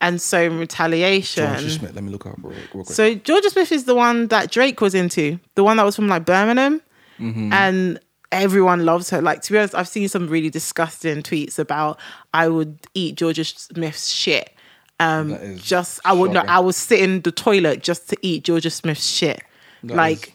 [0.00, 1.94] And so in retaliation, Jorja Smith.
[1.94, 2.86] Let me look up real, real quick.
[2.96, 6.08] so Jorja Smith is the one that Drake was into, the one that was from
[6.08, 6.80] like Birmingham,
[7.20, 7.52] Mm-hmm.
[7.52, 8.00] and
[8.32, 9.20] everyone loves her.
[9.22, 12.00] Like to be honest, I've seen some really disgusting tweets about
[12.34, 14.50] I would eat Jorja Smith's shit.
[14.98, 16.48] Um, just I would not.
[16.48, 19.42] I would sit in the toilet just to eat Jorja Smith's shit.
[19.84, 20.32] That like is-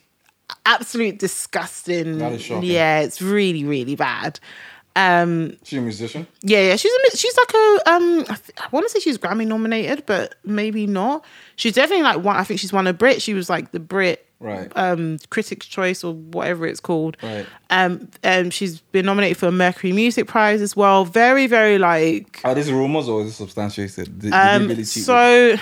[0.65, 2.19] absolute disgusting.
[2.19, 2.69] That is shocking.
[2.69, 4.39] Yeah, it's really really bad.
[4.97, 6.25] Um, She a musician?
[6.41, 8.19] yeah, yeah, she's a, she's like a um.
[8.21, 11.23] I, th- I want to say she's Grammy nominated, but maybe not.
[11.55, 12.35] She's definitely like one.
[12.35, 13.21] I think she's won a Brit.
[13.21, 14.71] She was like the Brit Right.
[14.75, 17.17] um Critics' Choice or whatever it's called.
[17.21, 17.45] Right.
[17.69, 21.05] Um, and she's been nominated for a Mercury Music Prize as well.
[21.05, 22.41] Very, very like.
[22.43, 24.19] Are these rumors or is it substantiated?
[24.19, 25.57] Did, did Um, you really so,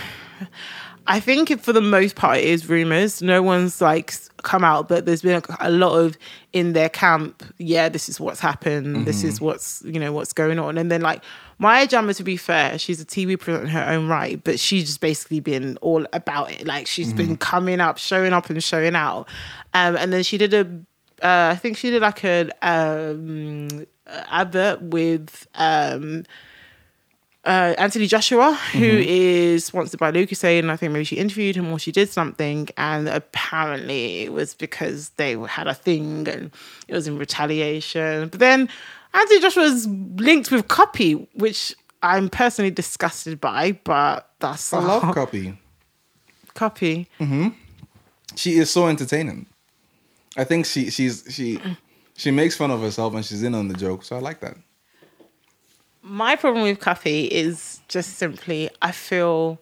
[1.08, 3.22] I think for the most part it is rumors.
[3.22, 6.18] No one's like come out, but there's been a, a lot of
[6.54, 7.44] in their camp.
[7.58, 9.06] Yeah, this is what's happened.
[9.06, 9.28] This Mm-hmm.
[9.28, 10.78] is what's you know what's going on.
[10.78, 11.24] And then like
[11.60, 14.86] Maya Jama, to be fair, she's a TV presenter in her own right, but she's
[14.86, 16.66] just basically been all about it.
[16.66, 17.18] Like she's Mm-hmm.
[17.18, 19.28] been coming up, showing up, and showing out.
[19.74, 20.62] Um, and then she did a,
[21.26, 26.24] uh, I think she did like an um, advert with um
[27.46, 31.72] uh, Anthony Joshua, who is sponsored by Lucozade, and I think maybe she interviewed him
[31.72, 36.52] or she did something, and apparently it was because they had a thing and
[36.88, 38.30] it was in retaliation.
[38.30, 38.70] But then
[39.14, 45.16] Anthony Joshua's linked with Cuppy, which I'm personally disgusted by, but that's I a love
[45.16, 45.58] Cuppy.
[46.56, 47.08] Cuppy.
[48.36, 49.46] She is so entertaining.
[50.38, 51.60] I think she she's she
[52.18, 54.04] she makes fun of herself and she's in on the joke.
[54.04, 54.58] So I like that.
[56.08, 59.60] My problem with Cuppy is just simply I feel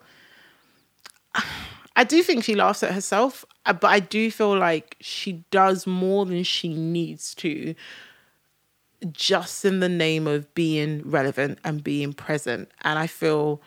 [1.95, 5.87] I do think she laughs at herself, uh, but I do feel like she does
[5.87, 7.75] more than she needs to
[9.11, 12.69] just in the name of being relevant and being present.
[12.81, 13.61] And I feel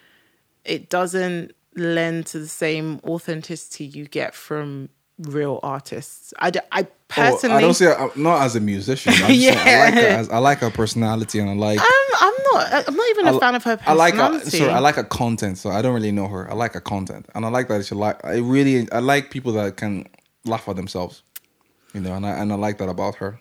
[0.65, 6.35] it doesn't lend to the same authenticity you get from real artists.
[6.39, 7.55] I, d- I personally.
[7.55, 9.13] Oh, I don't see her not as a musician.
[9.15, 11.87] I'm just saying, I like her as I like her personality and I like I'm,
[12.21, 12.89] I'm not.
[12.89, 15.59] I'm not even a fan of her I like her, sorry, I like her content,
[15.59, 16.51] so I don't really know her.
[16.51, 18.25] I like her content, and I like that she like.
[18.25, 20.07] I really, I like people that can
[20.45, 21.23] laugh at themselves,
[21.95, 23.39] you know, and I and I like that about her.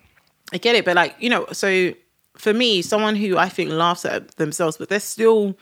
[0.52, 1.92] I get it, but like you know, so
[2.38, 5.56] for me, someone who I think laughs at themselves, but they're still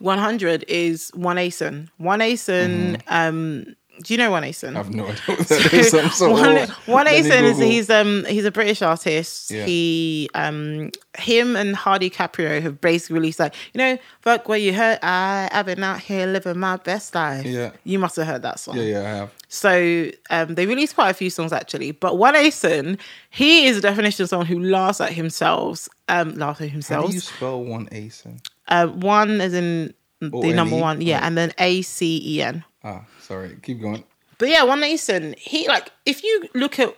[0.00, 1.88] 100 is One Acen.
[1.98, 3.00] One Acen.
[3.08, 4.74] Um, do you know One Acen?
[4.74, 5.94] I have no idea what that is.
[5.94, 9.50] I'm so one, one Acen is he's um he's a British artist.
[9.50, 9.64] Yeah.
[9.64, 14.72] He um him and Hardy Caprio have basically released like you know fuck what you
[14.74, 17.44] heard I I've been out here living my best life.
[17.46, 17.70] Yeah.
[17.84, 18.76] you must have heard that song.
[18.76, 19.34] Yeah, yeah, I have.
[19.48, 22.98] So um, they released quite a few songs actually, but One Acen,
[23.30, 25.88] he is a definition of someone who laughs at himself.
[26.08, 27.08] Um, laughs at How himself.
[27.10, 28.24] do you spell one ace?
[28.24, 32.64] in- Um, one as in the number one, yeah, and then A C E N.
[32.84, 33.56] Ah, sorry.
[33.62, 34.04] Keep going.
[34.38, 36.94] But yeah, One Acen, he like if you look at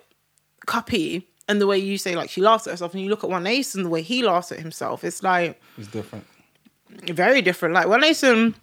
[0.66, 3.30] Cuppy and the way you say like she laughs at herself, and you look at
[3.30, 6.24] One Acen the way he laughs at himself, it's like It's different.
[6.89, 7.74] very different.
[7.74, 8.55] Like One Acen,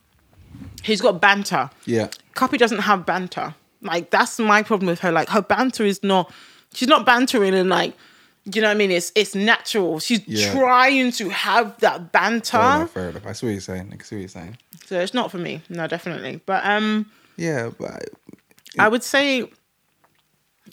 [0.84, 1.69] he's got banter.
[1.86, 2.07] Yeah.
[2.36, 3.53] Cuppy doesn't have banter.
[3.82, 5.11] Like that's my problem with her.
[5.11, 6.32] Like her banter is not.
[6.74, 7.93] She's not bantering and like.
[8.49, 8.89] Do you know what I mean?
[8.89, 9.99] It's it's natural.
[9.99, 10.51] She's Yeah.
[10.53, 12.57] trying to have that banter.
[12.57, 13.28] Fair enough, fair enough.
[13.28, 13.93] I see what you're saying.
[13.99, 14.57] I see what you're saying.
[14.91, 15.61] So it's not for me.
[15.69, 16.41] No, definitely.
[16.45, 17.91] But um Yeah, but
[18.77, 19.49] I, I would say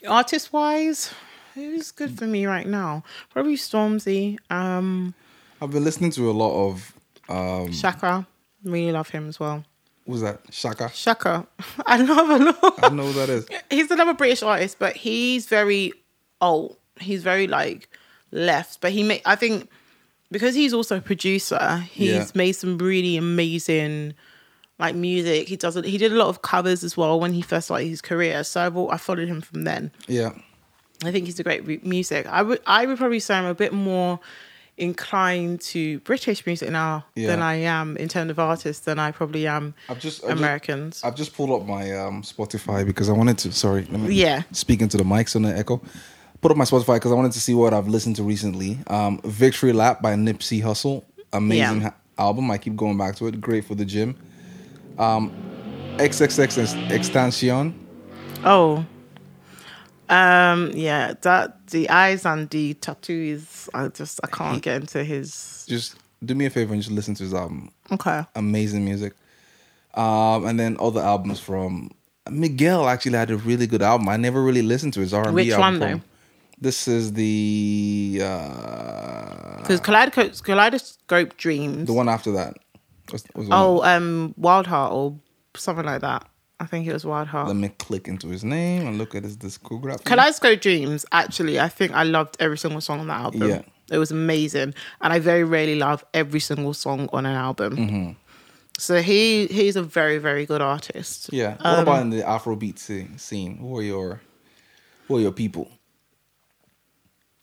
[0.08, 1.14] artist wise,
[1.54, 3.04] who's good for me right now?
[3.30, 4.36] Probably Stormzy.
[4.50, 5.14] Um
[5.62, 6.92] I've been listening to a lot of
[7.28, 8.26] um Shakka.
[8.64, 9.62] Really love him as well.
[10.04, 10.44] what's that?
[10.50, 10.88] Shakka.
[10.88, 11.46] Shakka.
[11.86, 12.74] I love a lot.
[12.82, 13.46] I know who that is.
[13.70, 15.92] he's another British artist, but he's very
[16.40, 16.76] old.
[16.98, 17.88] He's very like
[18.32, 19.22] left, but he made.
[19.24, 19.70] I think
[20.30, 22.24] because he's also a producer, he's Yeah.
[22.34, 24.14] made some really amazing
[24.78, 25.48] like music.
[25.48, 25.76] He does.
[25.76, 25.84] it.
[25.84, 28.44] He did a lot of covers as well when he first started his career.
[28.44, 29.90] So I've, I followed him from then.
[30.06, 30.30] Yeah.
[31.04, 32.26] I think he's a great re- music.
[32.26, 34.20] I would I would probably say I'm a bit more
[34.76, 37.26] inclined to British music now Yeah.
[37.28, 40.38] than I am in terms of artists than I probably am I've just I've just-
[40.38, 41.00] Americans.
[41.04, 43.52] I've just pulled up my um, Spotify because I wanted to.
[43.52, 44.42] Sorry, let me Yeah.
[44.52, 45.82] speak into the mics on the echo.
[46.40, 48.78] Put up my Spotify because I wanted to see what I've listened to recently.
[48.86, 51.90] Um, Victory Lap by Nipsey Hussle, amazing Yeah.
[52.16, 52.50] album.
[52.50, 53.40] I keep going back to it.
[53.40, 54.16] Great for the gym.
[54.98, 55.32] Um,
[55.98, 57.74] XXX Ex- Extension.
[58.44, 58.84] Oh.
[60.08, 65.66] Um yeah, that the eyes and the tattoos I just I can't get into his
[65.68, 67.70] Just do me a favor and just listen to his album.
[67.92, 68.24] Okay.
[68.34, 69.12] Amazing music.
[69.94, 71.90] Um, and then other albums from
[72.30, 74.08] Miguel actually had a really good album.
[74.08, 75.74] I never really listened to his R and B album.
[75.74, 76.00] Which one, though?
[76.60, 81.86] This is the uh, Because Kaleidoscope, Kaleidoscope Dreams.
[81.86, 82.56] the one after that.
[83.10, 83.48] What's, what's?
[83.52, 85.18] Oh, um, Wild Heart or
[85.56, 86.28] something like that.
[86.60, 87.46] I think it was Wild Heart.
[87.46, 90.04] Let me click into his name and look at his discography.
[90.04, 93.48] Kaleidoscope Dreams, actually, I think I loved every single song on that album.
[93.48, 93.62] Yeah.
[93.90, 94.74] It was amazing.
[95.00, 97.76] And I very rarely love every single song on an album.
[97.76, 98.10] Mm-hmm.
[98.78, 101.30] So he he's a very, very good artist.
[101.32, 101.54] Yeah.
[101.56, 103.16] What Um, about in the Afrobeat scene?
[103.18, 103.56] scene?
[103.58, 104.20] Who are your
[105.06, 105.70] who are your people?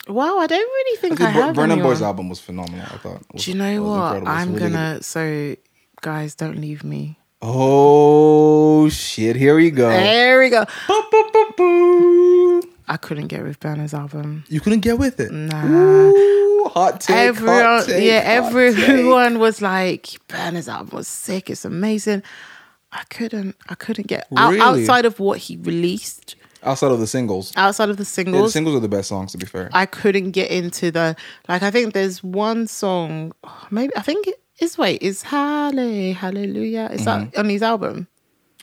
[0.08, 1.82] Wow, I don't really think I, Bur- have anyone.
[1.84, 2.86] Boy's album was phenomenal.
[2.86, 3.22] I thought.
[3.34, 4.28] Was- Do you know what?
[4.28, 5.56] I'm really gonna so
[6.02, 7.18] guys, don't leave me.
[7.42, 9.36] Oh shit!
[9.36, 9.90] Here we go.
[9.90, 10.66] There we go.
[10.88, 12.64] Boop, boop, boop.
[12.88, 14.44] I couldn't get with Burna's album.
[14.48, 15.32] You couldn't get with it.
[15.32, 15.66] Nah.
[15.66, 17.16] Ooh, hot take.
[17.16, 21.50] everyone, hot take, yeah, everyone was like, Burna's album was sick.
[21.50, 22.22] It's amazing.
[22.92, 24.62] I couldn't, I couldn't get out, Really?
[24.62, 26.45] outside of what he released, take.
[26.66, 28.54] Outside of the singles, outside of the yeah, the singles.
[28.54, 29.32] singles are the best songs.
[29.34, 31.16] To be fair, I couldn't get into the
[31.48, 31.62] like.
[31.64, 33.34] I think there's one song,
[33.70, 34.78] maybe I think it is.
[34.78, 36.90] Wait, is Halle Hallelujah?
[36.92, 37.30] Is Mm-hmm.
[37.30, 38.08] that on his album?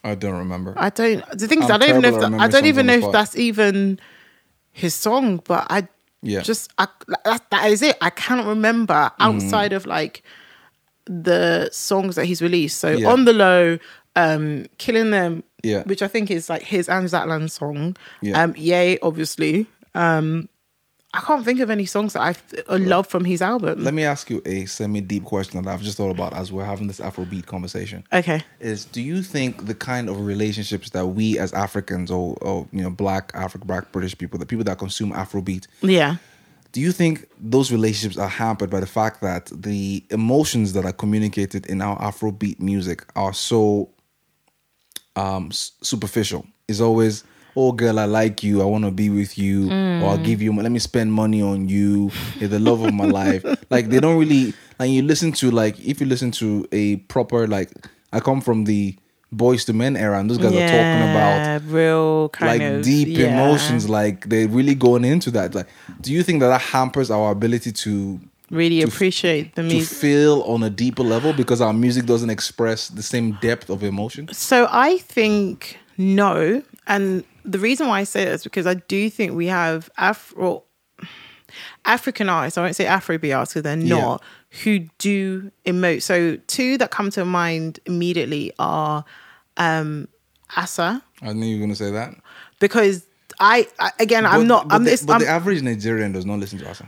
[0.04, 0.74] I don't remember.
[0.76, 1.22] I don't.
[1.30, 3.12] The thing is, I'm I don't even know if that, I don't even know if
[3.12, 4.00] that's even
[4.72, 5.40] his song.
[5.46, 5.86] But I
[6.22, 6.42] Yeah.
[6.42, 6.88] just I,
[7.24, 7.96] that, that is it.
[8.00, 9.20] I cannot remember Mm.
[9.20, 10.22] outside of like
[11.06, 12.78] the songs that he's released.
[12.80, 13.10] So Yeah.
[13.10, 13.78] on the low,
[14.16, 15.82] um, killing them, Yeah.
[15.84, 17.96] which I think is like his and Zlatan song.
[18.20, 18.42] Yeah.
[18.42, 19.66] Um, yay, obviously.
[19.94, 20.48] Um,
[21.14, 22.22] I can't think of any songs that
[22.70, 23.84] I love from his album.
[23.84, 26.86] Let me ask you a semi-deep question that I've just thought about as we're having
[26.86, 28.02] this Afrobeat conversation.
[28.14, 28.42] okay.
[28.60, 32.82] Is do you think the kind of relationships that we as Africans or, or you
[32.82, 36.16] know black African black British people, the people that consume Afrobeat, Yeah.
[36.72, 40.92] do you think those relationships are hampered by the fact that the emotions that are
[40.94, 43.90] communicated in our Afrobeat music are so
[45.16, 46.46] um superficial?
[46.68, 47.24] Is always,
[47.56, 50.54] oh girl, I like you, I want to be with you, or I'll give you,
[50.54, 53.44] let me spend money on you, you're the love of my life.
[53.70, 57.46] Like they don't really like you listen to like if you listen to a proper
[57.46, 57.70] like
[58.12, 58.96] I come from the
[59.34, 63.08] Boyz II Men era and those guys are talking about real kind like of deep
[63.08, 63.28] yeah.
[63.28, 65.68] emotions like they're really going into that like
[66.00, 68.20] do you think that that hampers our ability to
[68.52, 69.88] Really appreciate the music.
[69.88, 73.82] to feel on a deeper level because our music doesn't express the same depth of
[73.82, 78.74] emotion So I think no, and the reason why I say that is because I
[78.74, 80.64] do think we have Afro
[81.84, 82.56] African artists.
[82.58, 83.96] I won't say Afrobeat artists because they're Yeah.
[84.02, 84.22] not
[84.62, 86.02] who do emote.
[86.02, 89.04] So two that come to mind immediately are
[89.56, 90.08] um
[90.56, 92.14] Asa i knew you were going to say that
[92.60, 93.06] because
[93.40, 96.38] I, I again I'm not but, I'm the, but I'm, the average nigerian does not
[96.38, 96.82] listen to us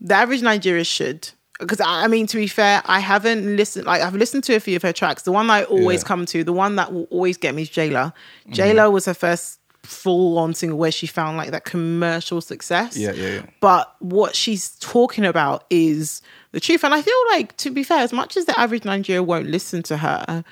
[0.00, 1.30] the average Nigerian should.
[1.58, 3.86] Because I mean, to be fair, I haven't listened.
[3.86, 5.24] Like I've listened to a few of her tracks.
[5.24, 6.08] The one I always Yeah.
[6.08, 8.12] come to, the one that will always get me is Jailer.
[8.44, 8.52] Mm-hmm.
[8.52, 12.96] Jailer was her first full-on single where she found like that commercial success.
[12.96, 13.42] Yeah, yeah, yeah.
[13.60, 16.22] But what she's talking about is
[16.52, 19.26] the truth, and I feel like, to be fair, as much as the average Nigerian
[19.26, 20.44] won't listen to her,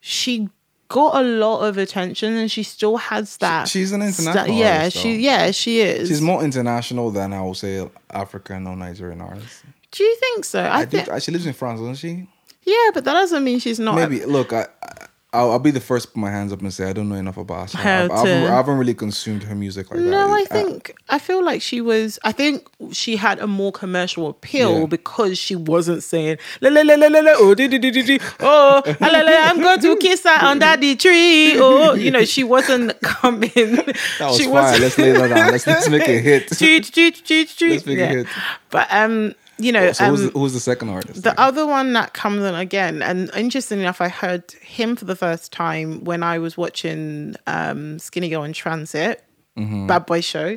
[0.00, 0.48] she
[0.88, 3.68] got a lot of attention, and she still has that.
[3.68, 6.08] she's an international yeah, artist, she yeah she is.
[6.08, 10.60] she's more international than i would say african or nigerian artist Do you think so?
[10.62, 12.26] I, i think she lives in france doesn't she
[12.64, 13.94] Yeah, but that doesn't mean she's not.
[13.96, 16.72] maybe look i I- I'll, I'll be the first to put my hands up and
[16.72, 17.78] say I don't know enough about her.
[17.78, 18.44] Her I haven't.
[18.50, 20.06] I haven't really consumed her music like that.
[20.06, 22.18] No, I I- think I feel like she was.
[22.24, 24.86] I think she had a more commercial appeal Yeah.
[24.86, 28.02] because she wasn't saying la la la la la la oh di, di, di, di,
[28.02, 32.10] di, oh la, la, la, I'm going to kiss her under the tree oh you
[32.10, 33.50] know she wasn't coming.
[33.54, 34.78] That was she fire.
[34.78, 35.52] Let's lay that down.
[35.52, 36.48] Let's, let's make a hit.
[36.56, 37.70] Cheat, cheat, cheat, cheat.
[37.72, 38.26] Let's make a hit.
[38.70, 41.22] But um, you know, So um, who's, the, who's the second artist?
[41.22, 45.16] The other one that comes in again, and interestingly enough, I heard him for the
[45.16, 49.24] first time when I was watching um, Skinny Girl in Transit,
[49.56, 49.88] Mm-hmm.
[49.88, 50.56] Bad Boy Show.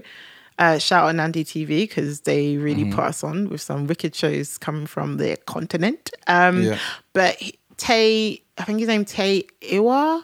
[0.59, 2.93] Uh, shout out Ndani TV because they really Mm-hmm.
[2.93, 6.11] put us on with some wicked shows coming from the continent.
[6.27, 6.77] Um, Yeah.
[7.13, 7.41] But
[7.77, 10.23] Tay, I think his name Tay Iwar.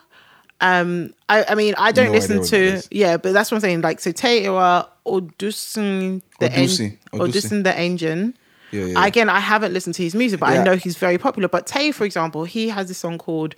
[0.62, 3.50] Um, I, I mean, I don't No listen idea what that to yeah, but that's
[3.50, 3.82] what I'm saying.
[3.82, 7.32] Like, so Tay Iwar Odunsi the Odunsi, En- Odunsi.
[7.32, 8.38] Odunsi the Engine.
[8.72, 9.06] Yeah, yeah.
[9.06, 11.48] Again, I haven't listened to his music, but I know he's very popular.
[11.48, 13.56] But Tay, for example, he has this song called,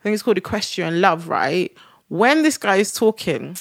[0.00, 1.76] I think it's called Equestrian Love, right?
[2.08, 3.56] When this guy is talking,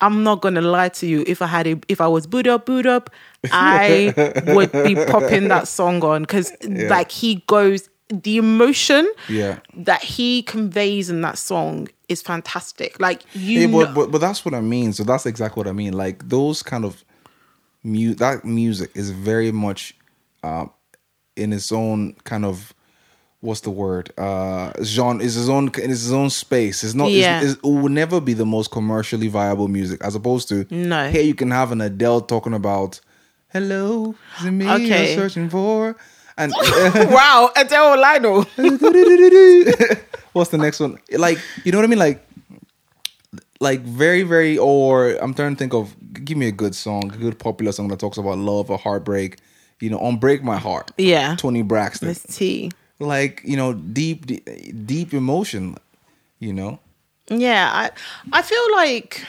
[0.00, 1.24] I'm not gonna lie to you.
[1.26, 3.10] If I had a, if I was boot up, boot up,
[3.52, 4.12] I
[4.48, 9.60] would be popping that song on because like he goes, the emotion Yeah.
[9.76, 13.00] that he conveys in that song is fantastic.
[13.00, 14.92] Like you, Yeah, but, but but that's what I mean.
[14.92, 15.94] So that's exactly what I mean.
[15.94, 17.02] Like those kind of
[17.82, 19.94] mu that music is very much
[20.44, 20.66] uh,
[21.36, 22.72] in its own kind of
[23.40, 27.40] what's the word uh genre is his own in his own space it's not Yeah.
[27.42, 31.10] it's, it's, it will never be the most commercially viable music as opposed to No.
[31.10, 33.00] here you can have an adele talking about
[33.52, 34.98] hello is it me Okay.
[35.14, 35.96] you're searching for
[36.36, 36.52] And
[37.18, 38.42] wow, Adele Lionel.
[40.34, 40.98] what's the next one?
[41.26, 42.02] Like, you know what I mean?
[42.08, 42.18] Like,
[43.60, 44.58] like very, very.
[44.58, 45.94] Or I'm trying to think of.
[46.24, 49.38] Give me a good song, a good popular song that talks about love or heartbreak.
[49.80, 51.36] You know, on "Break My Heart." Yeah.
[51.36, 52.08] Toni Braxton.
[52.08, 52.70] Miss T.
[53.00, 54.48] Like, you know, deep, deep,
[54.86, 55.76] deep emotion.
[56.38, 56.78] You know.
[57.28, 57.90] Yeah, I
[58.32, 59.24] I feel like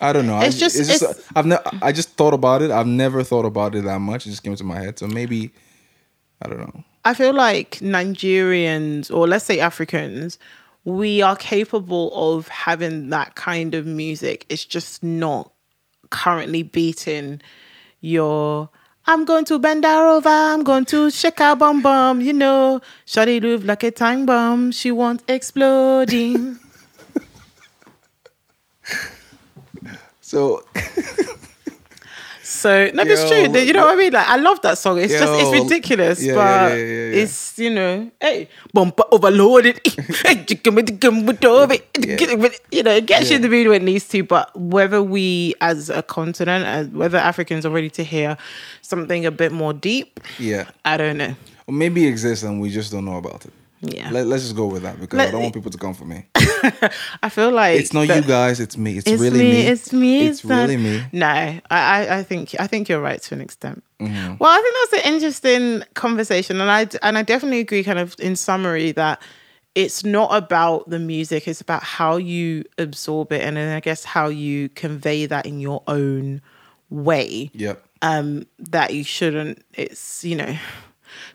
[0.00, 0.40] I don't know.
[0.40, 1.62] It's I, just- it's just it's- I've never.
[1.82, 2.70] I just thought about it.
[2.70, 4.26] I've never thought about it that much.
[4.26, 4.98] It just came to my head.
[4.98, 5.50] So maybe
[6.42, 6.84] I don't know.
[7.04, 10.38] I feel like Nigerians or let's say Africans,
[10.84, 14.46] we are capable of having that kind of music.
[14.48, 15.52] It's just not
[16.10, 17.40] currently beating
[18.00, 18.68] your
[19.06, 22.80] I'm going to bend her over, I'm going to shake her bum bum, you know.
[23.06, 26.58] Shawty move like a time bomb, she wants exploding.
[30.20, 30.64] So
[32.54, 33.46] So no, it's Yo.
[33.50, 33.60] true.
[33.60, 34.12] You know what I mean?
[34.12, 34.98] Like I love that song.
[34.98, 39.80] It's just it's ridiculous, Yeah, but yeah, yeah, it's you know, hey, bumper overloaded.
[40.24, 41.86] Hey, chicken with the gum with all of it.
[42.70, 44.22] You know, it gets you in the mood when it needs to.
[44.22, 48.36] But whether we as a continent, as whether Africans are ready to hear
[48.82, 51.34] something a bit more deep, yeah, I don't know.
[51.66, 53.52] or maybe it exists and we just don't know about it.
[53.80, 54.10] Yeah.
[54.10, 56.26] Let, us just go with that because I don't want people to come for me.
[57.22, 58.60] I feel like It's not you guys.
[58.60, 58.98] It's me.
[58.98, 59.60] It's, It's really me, me.
[59.66, 60.26] It's me.
[60.26, 61.02] It's really me.
[61.12, 63.84] No, I, I, I think I think you're right to an extent.
[64.00, 64.36] Mm-hmm.
[64.38, 67.84] Well, I think that's an interesting conversation, and I and I definitely agree.
[67.84, 69.20] Kind of in summary that
[69.74, 74.04] it's not about the music; it's about how you absorb it, and then I guess
[74.04, 76.40] how you convey that in your own
[76.90, 77.50] way.
[77.52, 77.84] Yep.
[78.02, 79.64] Um, that you shouldn't.
[79.74, 80.56] It's you know.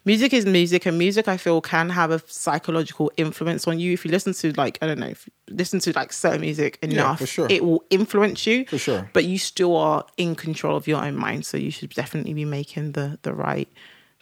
[0.05, 3.93] Music is music, and music I feel can have a psychological influence on you.
[3.93, 6.79] If you listen to like I don't know, if you listen to like certain music
[6.81, 7.47] enough, for sure.
[7.49, 8.65] it will influence you.
[8.65, 9.09] For sure.
[9.13, 12.45] But you still are in control of your own mind, so you should definitely be
[12.45, 13.69] making the the right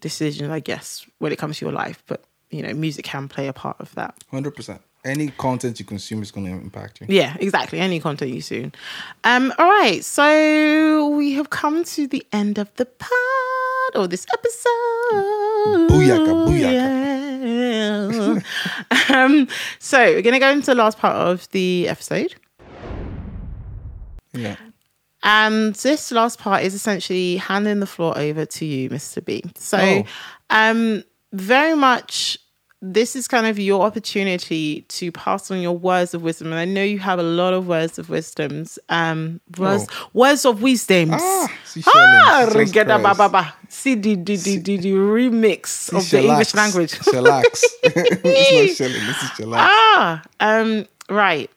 [0.01, 2.03] decision, I guess, when it comes to your life.
[2.07, 4.15] But you know, music can play a part of that.
[4.31, 4.81] Hundred percent.
[5.05, 7.07] Any content you consume is going to impact you.
[7.09, 7.79] Yeah, exactly.
[7.79, 8.73] Any content you soon.
[9.23, 13.11] Um, all right, so we have come to the end of the pod
[13.95, 15.89] or this episode.
[15.89, 18.43] Booyaka, booyaka.
[19.15, 19.47] um,
[19.79, 22.35] so we're gonna go into the last part of the episode.
[24.33, 24.55] Yeah.
[25.23, 29.23] And this last part is essentially handing the floor over to you, Mr.
[29.23, 29.43] B.
[29.55, 30.05] So, Oh.
[30.49, 32.37] um, very much
[32.81, 36.47] this is kind of your opportunity to pass on your words of wisdom.
[36.53, 40.61] And I know you have a lot of words of wisdoms, um, words, words of
[40.61, 41.13] wisdoms.
[41.15, 43.17] Ah, see, Ah, Shelley, Jesus regada Christ.
[43.17, 43.53] ba ba ba.
[43.69, 46.21] See the, the, the, the, the remix of the.
[46.21, 46.91] English language.
[46.99, 47.63] Shellax.
[47.83, 48.99] it's not Shelley.
[48.99, 49.57] This is shellax.
[49.57, 51.49] ah, um, right.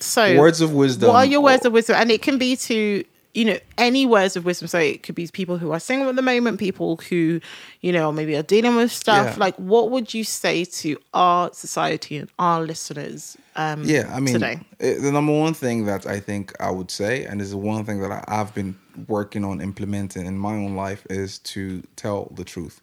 [0.00, 1.08] So, Words of wisdom.
[1.08, 1.96] what are your words of wisdom?
[1.96, 3.02] And it can be to,
[3.36, 4.66] you know, any words of wisdom.
[4.66, 7.40] So it could be people who are single at the moment, people who,
[7.82, 9.36] you know, maybe are dealing with stuff.
[9.36, 9.36] Yeah.
[9.38, 14.32] Like, what would you say to our society and our listeners um, Yeah, I mean,
[14.32, 14.60] today?
[14.80, 18.00] eh, the number one thing that I think I would say, and is one thing
[18.00, 18.74] that I, I've been
[19.06, 22.80] working on implementing in my own life, is to tell the truth.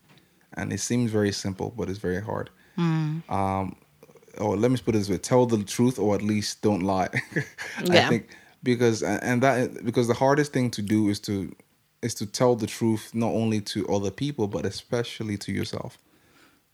[0.53, 2.51] And it seems very simple, but it's very hard.
[2.75, 3.19] Hmm.
[3.27, 3.75] Um,
[4.37, 7.09] or let me put it this way: tell the truth, or at least don't lie.
[7.83, 8.05] Yeah.
[8.05, 8.29] I think
[8.63, 11.53] because and that because the hardest thing to do is to
[12.01, 15.97] is to tell the truth not only to other people but especially to yourself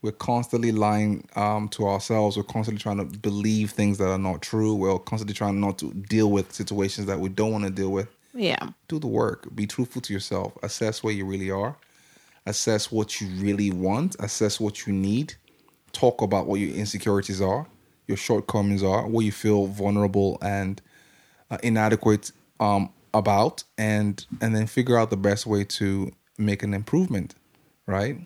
[0.02, 2.38] we're constantly lying um, to ourselves.
[2.38, 4.74] We're constantly trying to believe things that are not true.
[4.74, 8.08] We're constantly trying not to deal with situations that we don't want to deal with.
[8.34, 8.70] Yeah.
[8.88, 9.54] Do the work.
[9.54, 10.58] Be truthful to yourself.
[10.64, 11.76] Assess where you really are.
[12.46, 14.16] Assess what you really want.
[14.20, 15.34] Assess what you need.
[15.92, 17.68] Talk about what your insecurities are,
[18.08, 20.82] your shortcomings are, what you feel vulnerable and
[21.52, 26.74] uh, inadequate um, about, and and then figure out the best way to make an
[26.74, 27.36] improvement,
[27.86, 28.18] right?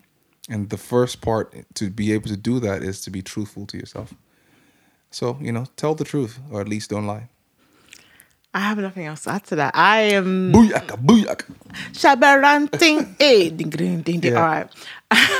[0.48, 3.78] And the first part to be able to do that is to be truthful to
[3.78, 4.14] yourself.
[5.10, 7.28] So, you know, tell the truth or at least don't lie.
[8.52, 9.74] I have nothing else to add to that.
[9.74, 11.44] I am Booyaka, booyaka.
[11.92, 13.16] shabaranting.
[13.18, 14.36] hey, ding, ding, ding, ding.
[14.36, 14.68] All right.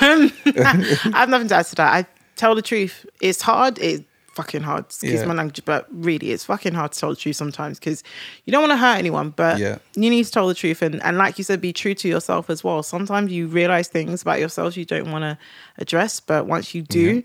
[0.01, 1.93] Um, I have nothing to add to that.
[1.93, 2.07] I
[2.37, 3.07] tell the truth.
[3.21, 3.79] It's hard.
[3.81, 4.05] It's
[4.35, 4.85] fucking hard.
[4.87, 5.25] Excuse Yeah.
[5.27, 8.03] my language, but really, it's fucking hard to tell the truth sometimes because
[8.45, 9.79] you don't want to hurt anyone, but Yeah.
[9.95, 10.83] you need to tell the truth.
[10.83, 12.83] And, and like you said, be true to yourself as well.
[12.83, 15.39] Sometimes you realize things about yourself you don't want to
[15.79, 17.23] address, but once you do,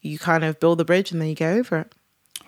[0.00, 1.92] you kind of build the bridge and then you go over it.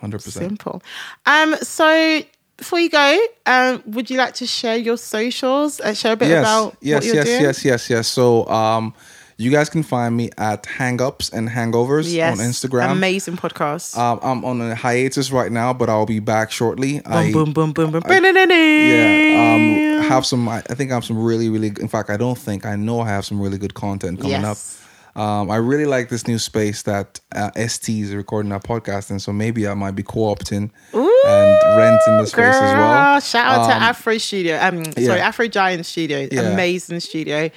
[0.03, 0.21] 100%.
[0.21, 0.83] Simple.
[1.27, 2.23] Um, so
[2.57, 5.81] before you go, um, would you like to share your socials?
[5.81, 7.43] Uh, share a bit yes, about yes, what you're yes, doing?
[7.43, 8.09] yes, yes, yes.
[8.09, 8.95] So, um,
[9.37, 12.39] You guys can find me at Hangouts and Hangovers Yes.
[12.39, 12.93] on Instagram.
[12.93, 13.97] Amazing podcast.
[13.99, 17.01] Um, I'm on a hiatus right now, but I'll be back shortly.
[17.05, 18.03] I, boom, boom, boom, boom.
[18.09, 19.55] yeah,
[20.01, 20.49] um, have some.
[20.49, 21.73] I I think I have some really, really.
[21.81, 24.45] In fact, I don't think I know I have some really good content coming Yes.
[24.45, 24.81] up.
[25.17, 29.23] Um, I really like this new space that uh, ST is recording our podcast, and
[29.23, 33.21] so maybe I might be co-opting and renting the space as well.
[33.21, 34.59] Shout out to Um, Afro Studio.
[34.61, 35.21] Um, sorry.
[35.21, 36.27] Afro Giant Studio.
[36.33, 36.41] Yeah.
[36.53, 37.49] Amazing studio.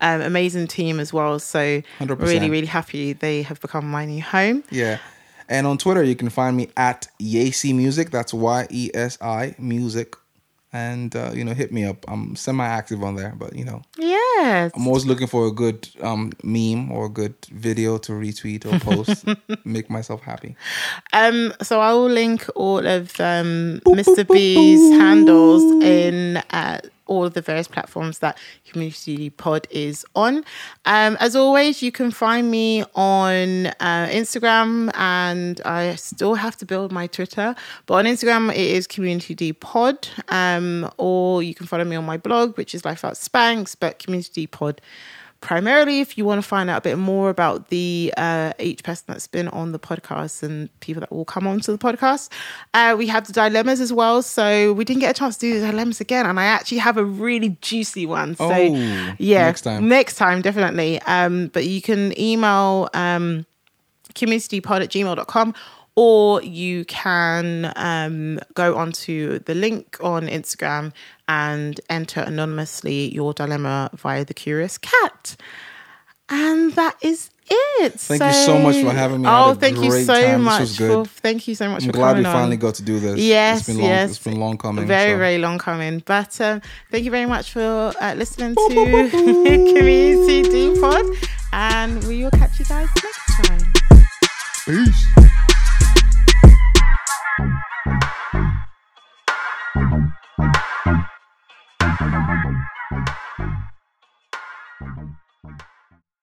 [0.00, 1.38] Um, amazing team as well.
[1.38, 2.20] So 100%.
[2.20, 4.64] really, really happy they have become my new home.
[4.70, 4.98] Yeah.
[5.48, 8.10] And on Twitter, you can find me at Yesi Music.
[8.10, 10.14] That's Y E S I Music.
[10.72, 12.04] And, uh, you know, hit me up.
[12.06, 14.70] I'm semi active on there, but, you know, Yes.
[14.76, 18.78] I'm always looking for a good um, meme or a good video to retweet or
[18.78, 19.26] post,
[19.64, 20.54] make myself happy.
[21.12, 24.26] Um, so I will link all of um, Mr.
[24.26, 26.78] B's handles in uh,
[27.10, 30.44] all of the various platforms that Community Pod is on.
[30.84, 36.64] Um, as always, you can find me on uh, Instagram, and I still have to
[36.64, 37.54] build my Twitter.
[37.86, 42.16] But on Instagram, it is Community Pod, um, or you can follow me on my
[42.16, 44.80] blog, which is Life Out Spanks, but Community Pod
[45.40, 49.04] primarily if you want to find out a bit more about the uh, each person
[49.08, 52.28] that's been on the podcast and people that will come onto the podcast
[52.74, 54.20] uh, we have the dilemmas as well.
[54.22, 56.96] So we didn't get a chance to do the dilemmas again and i actually have
[56.98, 58.36] a really juicy one.
[58.36, 59.88] So Oh, yeah next time.
[59.88, 61.00] next time definitely.
[61.02, 63.46] Um, but you can email um,
[64.14, 65.54] communitypod at gmail.com
[66.00, 70.94] or you can um, go onto the link on Instagram
[71.28, 75.36] and enter anonymously your dilemma via the Curious Cat.
[76.30, 78.00] And that is it.
[78.00, 79.28] Thank you so much for having me.
[79.28, 80.38] Oh, thank you so time.
[80.38, 80.60] This much.
[80.60, 81.06] was good.
[81.06, 82.32] For, thank you so much I'm for glad we on.
[82.32, 83.18] finally got to do this.
[83.18, 84.10] Yes, it's been long, yes.
[84.10, 84.86] It's been long coming.
[84.86, 85.18] Very, so.
[85.18, 86.02] very long coming.
[86.06, 89.08] But um, thank you very much for uh, listening to
[89.76, 91.04] Community D Pod.
[91.52, 93.72] And we will catch you guys next time.
[94.64, 95.29] Peace.